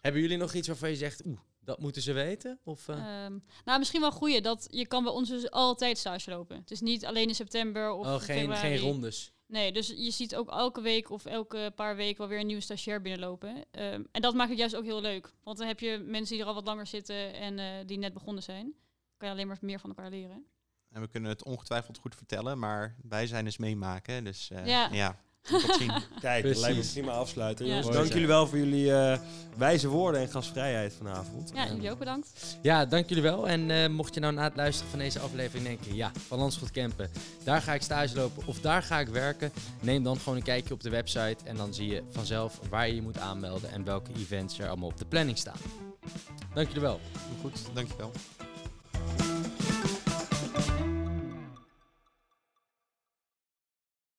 [0.01, 1.25] Hebben jullie nog iets waarvan je zegt...
[1.25, 2.59] Oeh, dat moeten ze weten?
[2.63, 6.29] Of, eh, Ehm, nou, misschien wel goeie dat je kan bij ons dus altijd stage
[6.29, 6.57] lopen.
[6.57, 8.67] Het is niet alleen in september of oh, geen, februari.
[8.67, 9.33] geen rondes.
[9.51, 12.61] Nee, dus je ziet ook elke week of elke paar weken wel weer een nieuwe
[12.61, 13.65] stagiair binnenlopen.
[13.71, 15.33] Ehm, en dat maakt het juist ook heel leuk.
[15.43, 18.13] Want dan heb je mensen die er al wat langer zitten en eh, die net
[18.13, 18.73] begonnen zijn.
[19.17, 20.45] kan je alleen maar meer van elkaar leren.
[20.89, 24.23] En we kunnen het ongetwijfeld goed vertellen, maar wij zijn eens meemaken.
[24.23, 25.19] Dus eh, Ja.
[26.21, 27.65] Kijk, dat lijkt me prima afsluiten.
[27.65, 27.71] Ja.
[27.71, 29.19] Jongens, Mooi dank jullie wel voor jullie eh,
[29.57, 31.51] wijze woorden en gastvrijheid vanavond.
[31.53, 32.57] Ja, En, jullie ook bedankt.
[32.61, 33.47] Ja, dank jullie wel.
[33.47, 35.95] En eh, mocht je nou na het luisteren van deze aflevering denken...
[35.95, 37.09] Ja, van Landschot Kempen,
[37.43, 39.51] daar ga ik stage lopen of daar ga ik werken...
[39.79, 41.37] Neem dan gewoon een kijkje op de website...
[41.43, 43.71] en dan zie je vanzelf waar je je moet aanmelden...
[43.71, 45.57] en welke events er allemaal op de planning staan.
[46.53, 46.99] Dank jullie wel.
[47.41, 48.11] Goed, dankjewel.